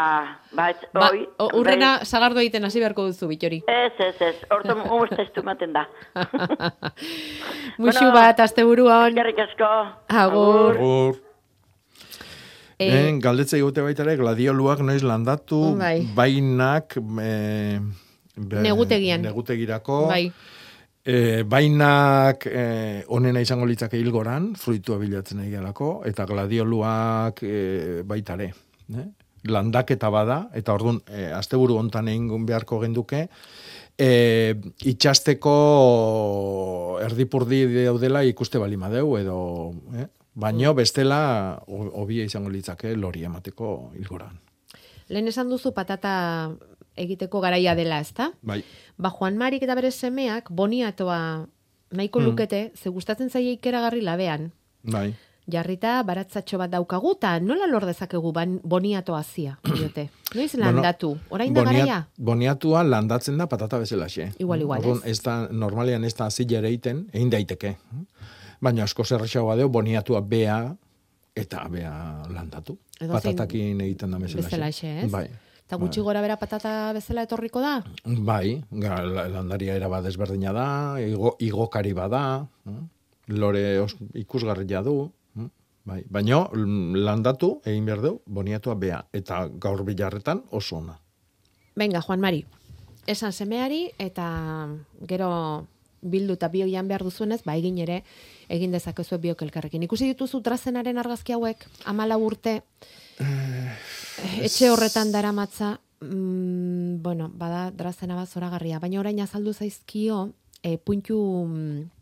[0.56, 1.26] ba, Ba, oi,
[1.58, 3.58] urrena sagardo egiten hasi beharko duzu, bitori.
[3.68, 5.82] Ez, ez, ez, ordu umuztestu maten da.
[7.82, 9.10] Muxu bat, asteburu hon.
[9.12, 9.70] Eskerrik asko.
[10.22, 10.78] Agur.
[10.78, 11.18] Agur.
[12.80, 15.98] Eh, Eh, galdetze egote baita ere, gladioluak noiz landatu, Bai.
[16.16, 16.96] bainak...
[17.20, 17.76] Eh,
[18.36, 19.20] be- Negutegian.
[19.28, 20.06] Negutegirako.
[20.08, 20.30] Bai.
[21.04, 28.50] E, bainak e, onena izango litzake hilgoran, fruitua bilatzen egialako, eta gladioluak e, baitare.
[28.92, 29.06] Ne?
[29.44, 33.28] Landaketa bada, eta orduan, e, asteburu hontan egin beharko genduke,
[33.96, 35.54] e, itxasteko
[37.04, 39.38] erdipurdi daudela ikuste balima deu, edo,
[39.96, 40.06] eh?
[40.34, 44.38] baino bestela ho- hobia izango litzake lori emateko hilgoran.
[45.10, 46.52] Lehen esan duzu patata
[46.96, 48.30] egiteko garaia dela, ezta?
[48.42, 48.62] Bai.
[48.96, 51.46] Ba, Juan Marik eta bere semeak boniatoa
[51.90, 52.24] nahiko Mm.
[52.24, 54.52] lukete, ze gustatzen zaie ikeragarri labean.
[54.82, 55.14] Bai.
[55.50, 60.08] Jarrita baratzatxo bat daukagu, eta nola lor dezakegu ban, boniatoa zia, diote.
[60.34, 61.16] Noiz Bueno, landatu?
[61.30, 61.98] Orain da Boniat- garaia?
[62.16, 64.30] Boniatua landatzen da patata bezala xe.
[64.38, 65.18] Igual, igual, Orduan, ez?
[65.18, 67.76] ez da, normalean ez da azila ere egiten, egin daiteke.
[68.60, 70.74] Baina asko zerrexagoa deu, boniatua bea
[71.34, 71.92] eta bea
[72.30, 72.76] landatu.
[73.00, 75.10] Edo Patatakin egiten da bezala Bezalaxe, ez?
[75.10, 75.28] Bai.
[75.70, 77.76] Eta gutxi gora bera patata bezala etorriko da?
[78.04, 80.64] Bai, landaria era bat desberdina da,
[81.00, 82.46] igo, igokari bada,
[83.28, 85.10] lore os, ikusgarria du?
[85.90, 86.04] Bai.
[86.08, 90.96] baina mm, landatu egin behar du, boniatua bea, eta gaur bilarretan oso ona.
[91.76, 92.44] Venga, Juan Mari,
[93.06, 94.30] esan semeari eta
[95.08, 95.30] gero
[96.00, 98.02] bildu eta bioian behar duzuenez, ba egin ere
[98.48, 99.84] egin dezakezu biok elkarrekin.
[99.84, 102.60] Ikusi dituzu trazenaren argazki hauek, amala urte,
[104.40, 110.30] etxe horretan daramatza, mm, bueno, bada drazena bat zoragarria, baina orain azaldu zaizkio
[110.62, 111.99] e, puntu mm,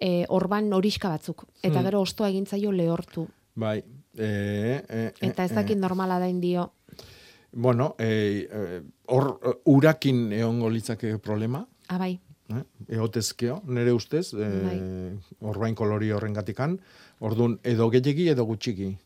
[0.00, 1.84] e, orban horiska batzuk, eta Hmm.
[1.84, 3.28] gero ostoa egin zaio lehortu.
[3.54, 3.78] Bai,
[4.16, 6.72] e, e, e, Eta ez dakit normala da dio.
[7.52, 12.18] Bueno, eh, eh, hor urakin egongo litzake problema, Ah, bai.
[12.48, 12.62] Eh?
[12.96, 15.18] Eotezkeo, nire ustez, e, Bai.
[15.40, 16.80] orbain kolori horrengatikan,
[17.20, 18.96] orduan edo gehiegi edo gutxiki.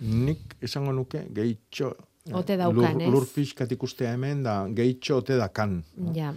[0.00, 1.96] Nik esango nuke gehitxo
[2.26, 3.08] eh, Ote daukan, lur, ez?
[3.10, 5.82] lur pixkat ikustea hemen da gehitxo ote dakan.
[6.14, 6.32] Ja.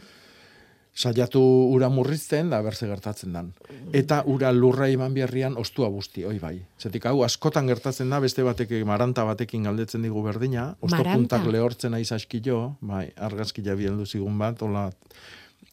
[0.92, 1.40] Saiatu
[1.72, 3.52] ura murrizten da berze gertatzen dan.
[3.96, 6.58] Eta ura lurra iman biherrian ostua busti, oi bai.
[6.80, 12.12] Zetik hau askotan gertatzen da beste batek maranta batekin galdetzen digu berdina, ostopuntak lehortzen aiz
[12.12, 14.90] askilo, bai, argazkila bieldu zigun bat, hola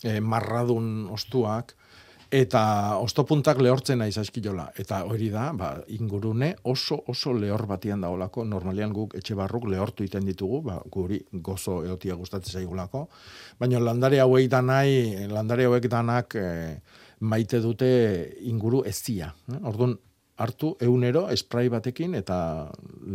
[0.03, 1.75] e, marradun ostuak,
[2.31, 2.63] eta
[3.01, 4.69] ostopuntak lehortzen aiz askilola.
[4.79, 10.05] Eta hori da, ba, ingurune oso oso lehor batian daolako, normalian guk etxe barruk lehortu
[10.05, 13.07] iten ditugu, ba, guri gozo eotia gustatzen zaigulako,
[13.59, 16.49] baina landare hauek danai, landare hauek danak e,
[17.21, 17.89] maite dute
[18.51, 19.33] inguru ezia.
[19.49, 19.63] Eh?
[19.65, 19.97] Orduan,
[20.39, 22.37] hartu eunero esprai batekin eta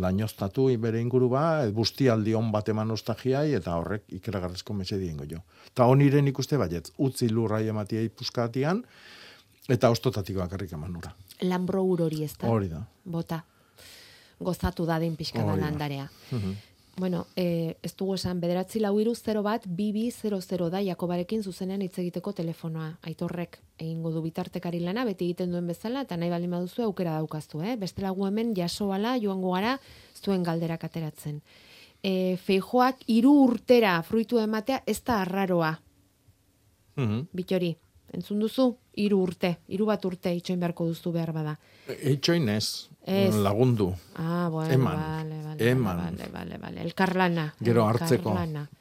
[0.04, 5.40] lainoztatu bere inguru ba, bustialdi on bat eman ostagiai eta horrek ikeragarrezko mese diengo jo.
[5.72, 8.84] Eta honiren ikuste baietz, utzi lurrai ematiei puskatian
[9.68, 11.14] eta ostotatik bakarrik eman nura.
[11.42, 12.48] Lambro hori ez da.
[12.48, 12.84] Hori da.
[13.04, 13.40] Bota.
[14.44, 15.66] Gozatu dadin pixka da Hori da.
[15.66, 16.08] landarea.
[16.96, 21.82] Bueno, e, ez dugu esan, bederatzi lau iru 0 bat, bibi 00 da, Jakobarekin zuzenean
[21.82, 22.92] hitz egiteko telefonoa.
[23.02, 27.62] Aitorrek egingo du bitartekari lana, beti egiten duen bezala, eta nahi bali baduzu aukera daukaztu,
[27.66, 27.74] eh?
[27.76, 29.78] Beste lagu hemen jasoala joango gara
[30.22, 31.40] zuen galderak ateratzen.
[32.04, 35.78] E, feijoak hiru urtera fruitu ematea ez da arraroa,
[36.96, 37.26] Mhm.
[37.32, 37.76] bitori.
[38.14, 38.68] Entzun duzu?
[38.96, 41.56] Hiru urte, hiru bat urte itxoin beharko duzu behar bada.
[41.90, 43.34] Eitxoin ez, Ez.
[43.34, 43.92] lagundu.
[44.16, 44.96] Ah, bueno, Eman.
[44.96, 45.96] vale, vale, Eman.
[46.04, 46.82] vale, vale, vale.
[46.82, 47.48] Elkarlana.
[47.60, 48.36] Gero hartzeko.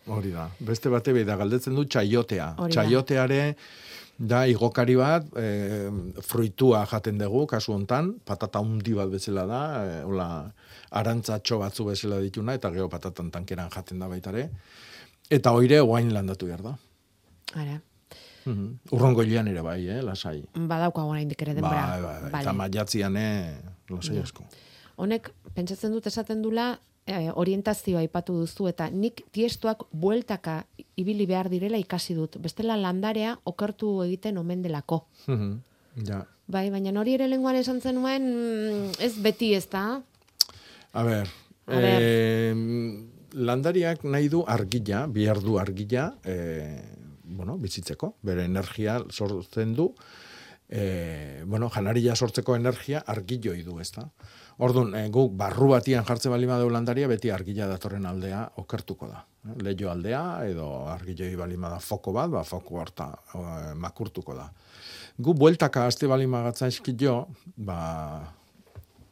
[0.07, 0.49] Hori da.
[0.59, 2.53] Beste bate bai da galdetzen du txaiotea.
[2.57, 2.71] Hori.
[2.73, 3.55] Txaioteare
[4.17, 5.89] da igokari bat, e,
[6.21, 10.27] fruitua jaten dugu, kasu hontan, patata undi bat bezala da, e, hola,
[10.91, 14.49] arantzatxo batzu bezala dituna, eta gero patatan tankeran jaten da baitare.
[15.29, 16.75] Eta hoire guain landatu behar da.
[17.55, 17.79] Ara,
[18.45, 18.79] Mhm.
[18.91, 20.43] Urrongo hilean ere bai, eh, lasai.
[20.53, 21.87] badaukago oraindik ere denbora.
[21.89, 22.31] Bai, bai, bai.
[22.31, 22.41] Vale.
[22.43, 24.43] Eta maiatzian, eh, lasai asko.
[24.95, 30.65] Honek, pentsatzen dut esaten dula, eh, orientazioa aipatu duzu, eta nik tiestuak bueltaka
[30.95, 32.37] ibili behar direla ikasi dut.
[32.41, 35.05] Bestela landarea okertu egiten omen delako.
[35.27, 35.57] Mhm.
[36.05, 36.25] Ja.
[36.47, 40.01] Bai, baina hori ere lenguan esan zenuen, mm, ez beti ez da.
[40.93, 41.27] A ber,
[41.67, 42.01] A ber.
[42.01, 42.53] eh,
[43.33, 46.83] landariak nahi du argila, bihar du argila, eh,
[47.33, 49.89] bueno, bizitzeko, bere energia sortzen du,
[50.69, 54.07] eh, bueno, janaria sortzeko energia argilloi du, ezta?
[54.63, 59.23] Orduan, eh, guk barru batian jartzen bali badeu landaria, beti argila datorren aldea okertuko da.
[59.65, 64.47] Leio aldea, edo argilloi bali bada foko bat, ba, foko horta eh, makurtuko da.
[65.17, 67.27] Gu bueltaka aste bali magatza eskillo,
[67.57, 67.79] ba,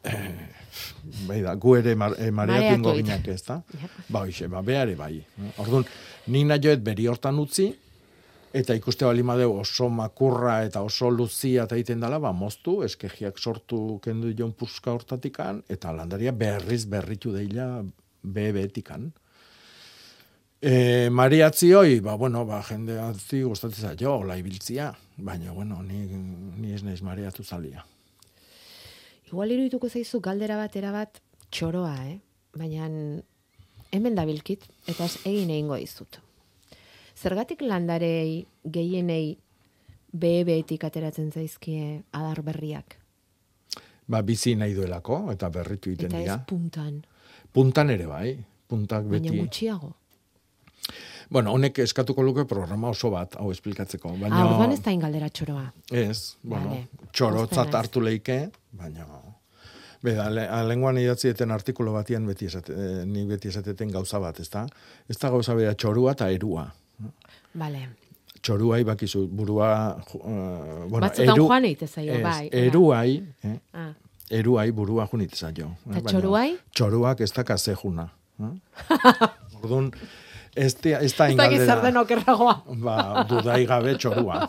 [0.04, 0.48] eh,
[1.28, 3.60] bai da, gu ere mar, eh, mareatu ingo ginak ez da?
[4.08, 5.14] Ba, hoxe, ba, beare bai.
[5.62, 5.86] Orduan,
[6.26, 7.72] nik nahi joet beri hortan utzi,
[8.52, 13.38] eta ikuste bali madeu oso makurra eta oso luzia eta egiten dela, ba, moztu, eskegiak
[13.40, 17.82] sortu kendu jon puska hortatikan, eta landaria berriz berritu deila
[18.22, 19.10] bebetikan.
[20.62, 26.04] E, mariatzi hoi, ba, bueno, ba, jende atzi gustatzen zaio, hola ibiltzia, baina, bueno, ni,
[26.60, 27.82] ni ez naiz mareatu zalia.
[29.26, 32.18] Igual irudituko zaizu galdera bat erabat txoroa, eh?
[32.52, 32.84] Baina
[33.96, 36.20] hemen dabilkit, eta ez egin egingo dizut.
[37.22, 38.44] Zergatik landarei
[38.74, 39.36] gehienei
[40.12, 42.96] behebeetik ateratzen zaizkie adar berriak?
[44.10, 46.38] Ba, bizi nahi duelako, eta berritu egiten Eta ez dira.
[46.46, 47.02] puntan,
[47.52, 48.32] Puntan ere bai,
[48.68, 49.38] puntak baina beti.
[49.38, 49.92] gutxiago.
[51.32, 54.08] Bueno, honek eskatuko luke programa oso bat, hau esplikatzeko.
[54.18, 55.66] Baina, Ah, orduan ez da ingaldera txoroa.
[55.90, 56.88] Ez, bueno, Vale.
[57.12, 59.06] txorotzat hartu leike, baina...
[60.02, 64.48] Beda, le, lenguan idatzieten artikulu batian beti esate, eh, ni beti esateten gauza bat, ez
[64.50, 64.66] da?
[65.08, 66.64] Ez da gauza bera txorua eta erua.
[67.54, 67.88] Vale.
[68.42, 69.68] Txoruai bakizu, burua...
[70.14, 72.48] Uh, bueno, Batzutan joan egite zaio, ez, bai.
[72.52, 73.12] Eruai,
[73.44, 73.92] eh, Ah.
[74.30, 75.66] eruai burua junit zaio.
[75.66, 76.56] eh, Eta baina txoruai?
[76.74, 78.08] Txoruak ez da kazejuna.
[78.40, 78.54] Eh?
[79.62, 79.92] Orduan,
[80.56, 82.00] ez da, ez da Ez dakit zer den ingaldera.
[82.02, 82.54] okerragoa.
[82.82, 84.48] Ba, dudai gabe txorua.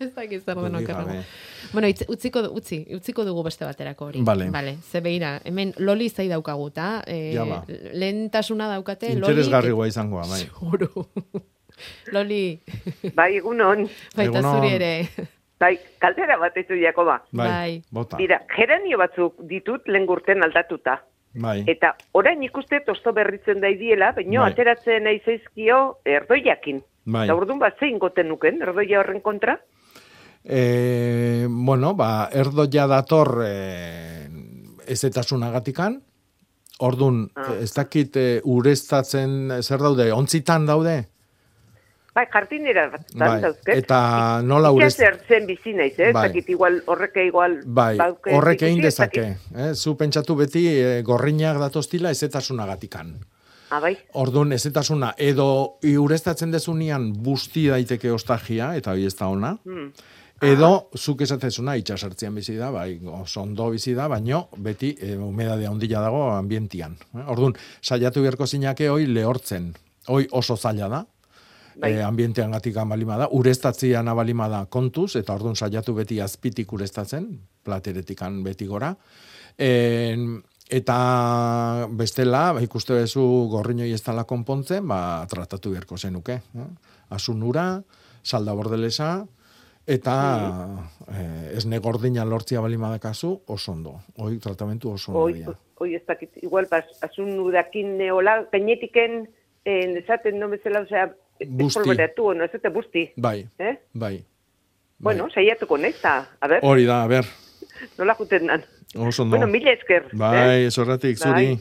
[0.00, 1.22] Ez dakit zer den Dudik okerragoa.
[1.72, 4.20] Bueno, itz, utziko, utzi, utziko dugu beste baterako hori.
[4.24, 4.46] Vale.
[4.50, 4.76] Vale.
[4.90, 7.02] Ze beira, hemen loli zai daukagu, ta?
[7.06, 7.62] E, Ja ba.
[7.92, 9.26] Lehentasuna daukate, loli...
[9.32, 10.40] Interesgarrigoa izangoa, bai.
[10.44, 11.06] Seguru.
[12.12, 12.60] Loli,
[13.14, 13.88] Bai, egunon.
[14.16, 14.56] baita Egunon.
[14.56, 14.92] zuri ere.
[15.58, 17.22] Bai, kaldera bat ez du, Jakoba.
[17.32, 17.82] Bai, Bai.
[17.90, 18.16] bota.
[18.16, 21.00] Dira, geranio batzuk ditut lengurten aldatuta.
[21.34, 21.64] Bai.
[21.66, 24.52] Eta orain ikuste tosto berritzen da idiela, baino Bai.
[24.52, 26.82] ateratzen nahi zaizkio erdoiakin.
[27.06, 27.24] Bai.
[27.26, 29.58] Eta orduan bat zein goten nuken, erdoia horren kontra?
[30.44, 34.28] E, bueno, ba, erdoia dator e,
[34.86, 36.02] ezetasunagatikan,
[36.80, 37.56] Ordun Ah.
[37.60, 41.08] ez dakit e, ureztatzen zer daude, ontzitan daude?
[42.18, 43.98] Bai, jardinera bat Bai, eta
[44.42, 44.90] nola urez...
[44.98, 46.10] Ikaz zen bizi naiz, eh?
[46.14, 46.26] Bai.
[46.26, 47.58] Zakit, igual, horreke igual...
[47.64, 47.92] Bai,
[48.34, 49.26] horrek egin dezake.
[49.54, 49.72] Eh?
[49.74, 53.12] Zu pentsatu beti e, gorrinak datostila ezetasunagatikan.
[53.70, 53.92] Ah, bai.
[54.18, 59.92] Orduan ezetasuna edo ureztatzen dezunean busti daiteke ostagia, eta hori ez da ona, Hmm.
[60.42, 62.98] edo zuk esatezuna itxasartzian bizi da, bai,
[63.36, 66.96] ondo bizi da, baino beti e, humedade handia dago ambientian.
[67.14, 67.28] Eh?
[67.28, 69.70] Orduan, saiatu beharko zinake hoi lehortzen.
[70.08, 71.04] Hoi oso zaila da,
[71.78, 71.92] Bai.
[71.92, 77.28] e, ambientean gatik abalima da, ureztatzean abalima da kontuz, eta orduan saiatu beti azpitik ureztatzen,
[77.62, 78.94] plateretikan beti gora.
[79.58, 80.98] En, eta
[81.94, 86.40] bestela, ba, ikuste bezu gorriñoi ez dala konpontzen, ba, tratatu beharko zenuke.
[86.42, 86.68] Eh?
[87.14, 87.70] Asunura,
[88.22, 89.12] salda bordelesa,
[89.88, 90.16] eta
[91.14, 93.94] eh, esne gordina lortzia balima dakazu, oso ondo.
[94.18, 95.24] Hoi tratamentu oso ondo.
[95.24, 95.56] Oi, dira.
[95.78, 99.22] oi, ez dakit, igual, pas, asun udakin neola, gainetiken,
[99.64, 101.08] eh, esaten no bezala, osea,
[101.46, 101.80] Busti.
[101.80, 103.10] espolberatu, no, ez eta busti.
[103.16, 103.76] Bai, Eh?
[103.94, 104.24] bai.
[104.98, 107.24] Bueno, saiatuko naiz, a ber, Hori da, a ber,
[107.98, 108.64] nola juten dan.
[108.96, 109.36] oso ondo.
[109.36, 110.08] Bueno, mila esker.
[110.12, 110.70] Bai, eh?
[110.70, 111.56] zorratik, Bai.
[111.56, 111.58] zuri.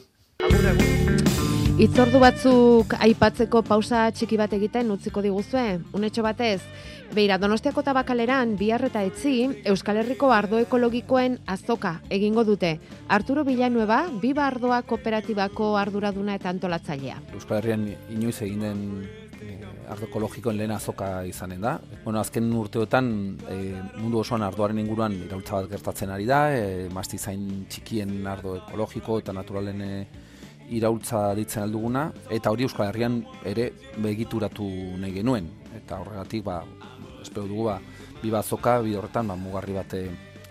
[1.78, 6.62] Itzordu batzuk aipatzeko pausa txiki bat egiten utziko diguzue, unetxo batez.
[7.14, 12.80] Beira, Donostiako tabakaleran bihar eta etzi Euskal Herriko ardo ekologikoen azoka egingo dute.
[13.08, 17.22] Arturo Villanueva, Biba Ardoa Kooperatibako arduraduna eta antolatzailea.
[17.38, 18.82] Euskal Herrian inoiz egin den
[19.40, 21.78] eh, ardo ekologikoen lehen azoka izanen da.
[22.04, 23.10] Bueno, azken urteotan
[23.50, 29.20] eh, mundu osoan ardoaren inguruan iraultza bat gertatzen ari da, eh, mastizain txikien ardo ekologiko
[29.24, 30.06] eta naturalen eh,
[30.78, 33.70] iraultza ditzen alduguna, eta hori Euskal Herrian ere
[34.04, 34.68] begituratu
[35.00, 35.48] nahi genuen.
[35.78, 36.62] Eta horregatik, ba,
[37.22, 37.78] espero dugu, ba,
[38.22, 39.96] biba azoka, bide horretan, ba, mugarri bat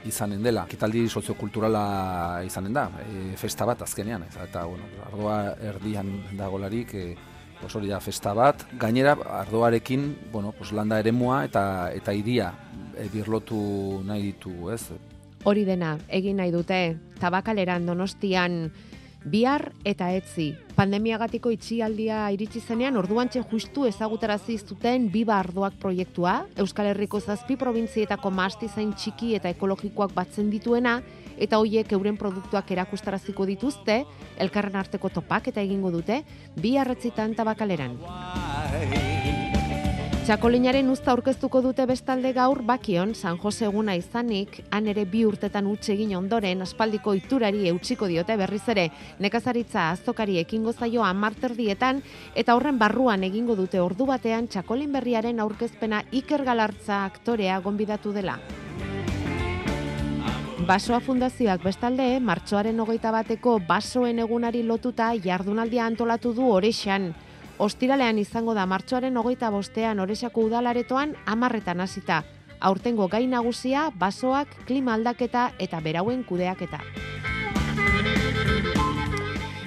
[0.08, 0.64] izanen dela.
[0.70, 4.24] Kitaldi soziokulturala izanen da, e, festa bat azkenean.
[4.30, 5.38] Eta, bueno, ardoa
[5.74, 8.64] erdian dagolarik, e, pues hori da festa bat.
[8.78, 12.52] Gainera, ardoarekin, bueno, pues landa eremua eta eta iria
[12.96, 14.82] e, birlotu nahi ditu, ez?
[15.46, 16.80] Hori dena, egin nahi dute,
[17.20, 18.72] tabakaleran donostian
[19.26, 20.54] bihar eta etzi.
[20.76, 28.30] Pandemiagatiko itxialdia iritsi zenean orduantxe justu ezagutarazi zuten Biba Ardoak proiektua, Euskal Herriko zazpi probintzietako
[28.30, 31.00] mastizain txiki eta ekologikoak batzen dituena,
[31.36, 34.04] eta hoiek euren produktuak erakustaraziko dituzte,
[34.38, 36.22] elkarren arteko topak eta egingo dute,
[36.56, 37.98] bi arretzitan tabakaleran.
[40.26, 45.68] Txakolinaren usta aurkeztuko dute bestalde gaur bakion San Jose eguna izanik, han ere bi urtetan
[45.70, 48.88] utxe egin ondoren aspaldiko iturari eutsiko diote berriz ere
[49.22, 52.00] nekazaritza azokari ekingo zaio amarterdietan
[52.42, 58.34] eta horren barruan egingo dute ordu batean Txakolin berriaren aurkezpena Iker Galartza aktorea gonbidatu dela.
[60.66, 67.12] Basoa Fundazioak bestalde, martxoaren hogeita bateko basoen egunari lotuta jardunaldia antolatu du orexan.
[67.58, 72.22] Ostiralean izango da martxoaren hogeita bostean orexako udalaretoan amarretan hasita.
[72.60, 76.80] Aurtengo gai nagusia, basoak, klima aldaketa eta berauen kudeaketa.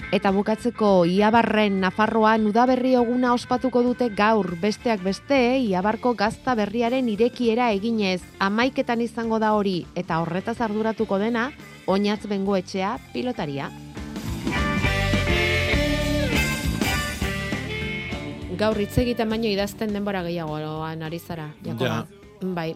[0.10, 7.70] Eta bukatzeko Iabarren Nafarroan udaberri eguna ospatuko dute gaur besteak beste Iabarko gazta berriaren irekiera
[7.78, 11.52] eginez amaiketan izango da hori eta horretaz arduratuko dena
[11.86, 13.70] oinatz bengoetxea pilotaria.
[18.60, 22.06] Gaur hitz egiten baino idazten denbora gehiagoan ari zara, Jakoba.
[22.56, 22.74] Bai,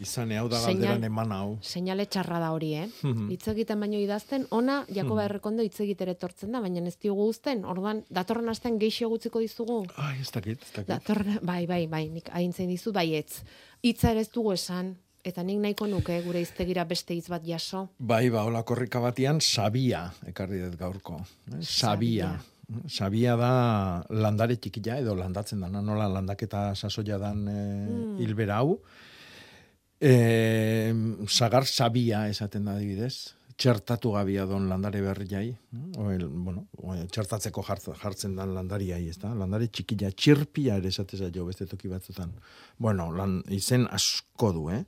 [0.00, 1.58] Izan hau da galderan eman hau.
[1.64, 2.88] seinale txarra da hori, eh?
[3.02, 3.30] Mhm.
[3.32, 5.30] Hitz egiten baino idazten, ona Jakoba Mhm.
[5.30, 7.64] Errekondo hitz egitere etortzen da, baina ez diogu uzten.
[7.64, 9.86] Orduan datorren astean geixo gutziko dizugu.
[9.96, 10.88] Ai, ez dakit, ez dakit.
[10.88, 13.42] Datorren, bai, bai, bai, nik agintzen dizut baietz.
[13.82, 17.88] Hitza ere ez dugu esan, eta nik nahiko nuke gure hiztegira beste hitz bat jaso.
[17.98, 21.22] Bai, ba, hola korrika batian, sabia, ekarri dut gaurko.
[21.52, 21.62] Eh?
[21.62, 22.36] Sabia.
[22.36, 28.18] Sabia da landare txikila edo landatzen dana, nola landaketa sasoia dan e, Mm.
[28.20, 28.80] hilbera hau.
[30.00, 30.92] E,
[31.28, 33.34] sagar sabia esaten da adibidez.
[33.56, 35.56] Txertatu gabia don landare berriai.
[35.96, 39.32] O el, bueno, o, txertatzeko jartzen, jartzen dan landariai, ez da?
[39.32, 42.34] Landare txikila, txirpia ere esatez jo beste toki batzutan.
[42.76, 44.84] Bueno, lan, izen asko du, eh?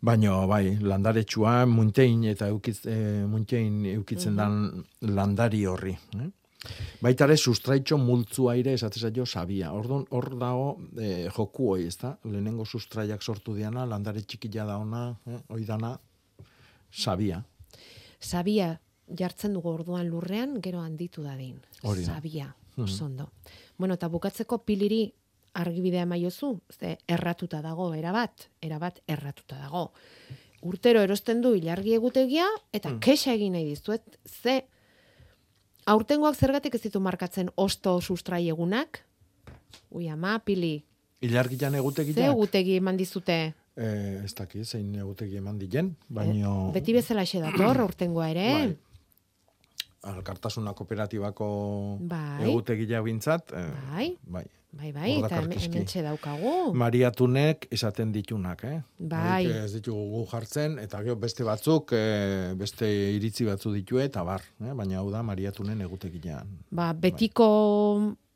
[0.00, 5.96] Baina, bai, landaretsua, muntein eta eukitz, e, muntein eukitzen dan landari horri.
[6.18, 6.28] Eh?
[7.00, 9.70] Baita ere, sustraitxo multzu aire esatez jo sabia.
[9.72, 12.16] Ordon, hor dago e, joku hoi, ez da?
[12.24, 15.38] Lehenengo sustraiak sortu diana, landare txikila da ona, eh?
[15.54, 15.92] hoi dana,
[16.90, 17.44] sabia.
[18.20, 18.72] Sabia
[19.18, 21.60] jartzen dugu orduan lurrean, gero handitu dadin.
[21.82, 22.14] Hori da.
[22.16, 22.84] Sabia, Mhm.
[22.84, 23.30] oso ondo.
[23.78, 25.12] Bueno, eta bukatzeko piliri
[25.54, 29.92] argibidea maiozu, ze erratuta dago, erabat, erabat erratuta dago.
[30.62, 32.98] Urtero erosten du ilargi egutegia, eta Hmm.
[33.00, 34.64] kexa egin nahi dizuet, ze
[35.88, 39.04] aurtengoak zergatik ez ditu markatzen osto sustrai egunak,
[39.90, 40.84] Ui, ama, pili.
[41.24, 42.30] Ilargian Ze egutegiak?
[42.30, 43.54] egutegi eman dizute?
[43.76, 46.70] Eh, ez dakit, zein egutegi eman diren, baino...
[46.74, 48.52] Beti bezala dator, urtengoa ere.
[48.52, 48.76] Bai.
[50.02, 52.44] Alkartasuna kooperatibako Bai.
[52.48, 54.16] egutegia bintzat, eh, Bai.
[54.22, 54.44] bai.
[54.70, 56.74] Bai, bai, eta hemen daukagu.
[56.76, 58.82] Mariatunek esaten ditunak, eh?
[58.98, 59.46] Bai.
[59.46, 62.86] Horiek Ez ditugu gu jartzen, eta gero beste batzuk, eh, beste
[63.16, 64.74] iritzi batzu ditue, eta bar, eh?
[64.74, 66.46] baina hau da Mariatunen egutegian.
[66.70, 67.48] Ba, betiko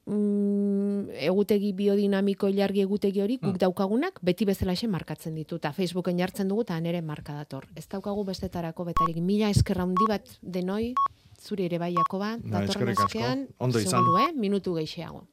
[0.06, 3.46] mm, egutegi biodinamiko ilargi egutegi hori Mm.
[3.50, 7.66] guk daukagunak beti bezala markatzen ditu eta Facebooken jartzen dugu eta nere marka dator.
[7.76, 10.94] Ez daukagu bestetarako betarik mila eskerra handi bat denoi
[11.42, 13.90] zuri ere bai Jakoba Ba, datorren askean Ondo izan.
[14.00, 14.32] seguru, eh?
[14.34, 15.24] minutu geixeago.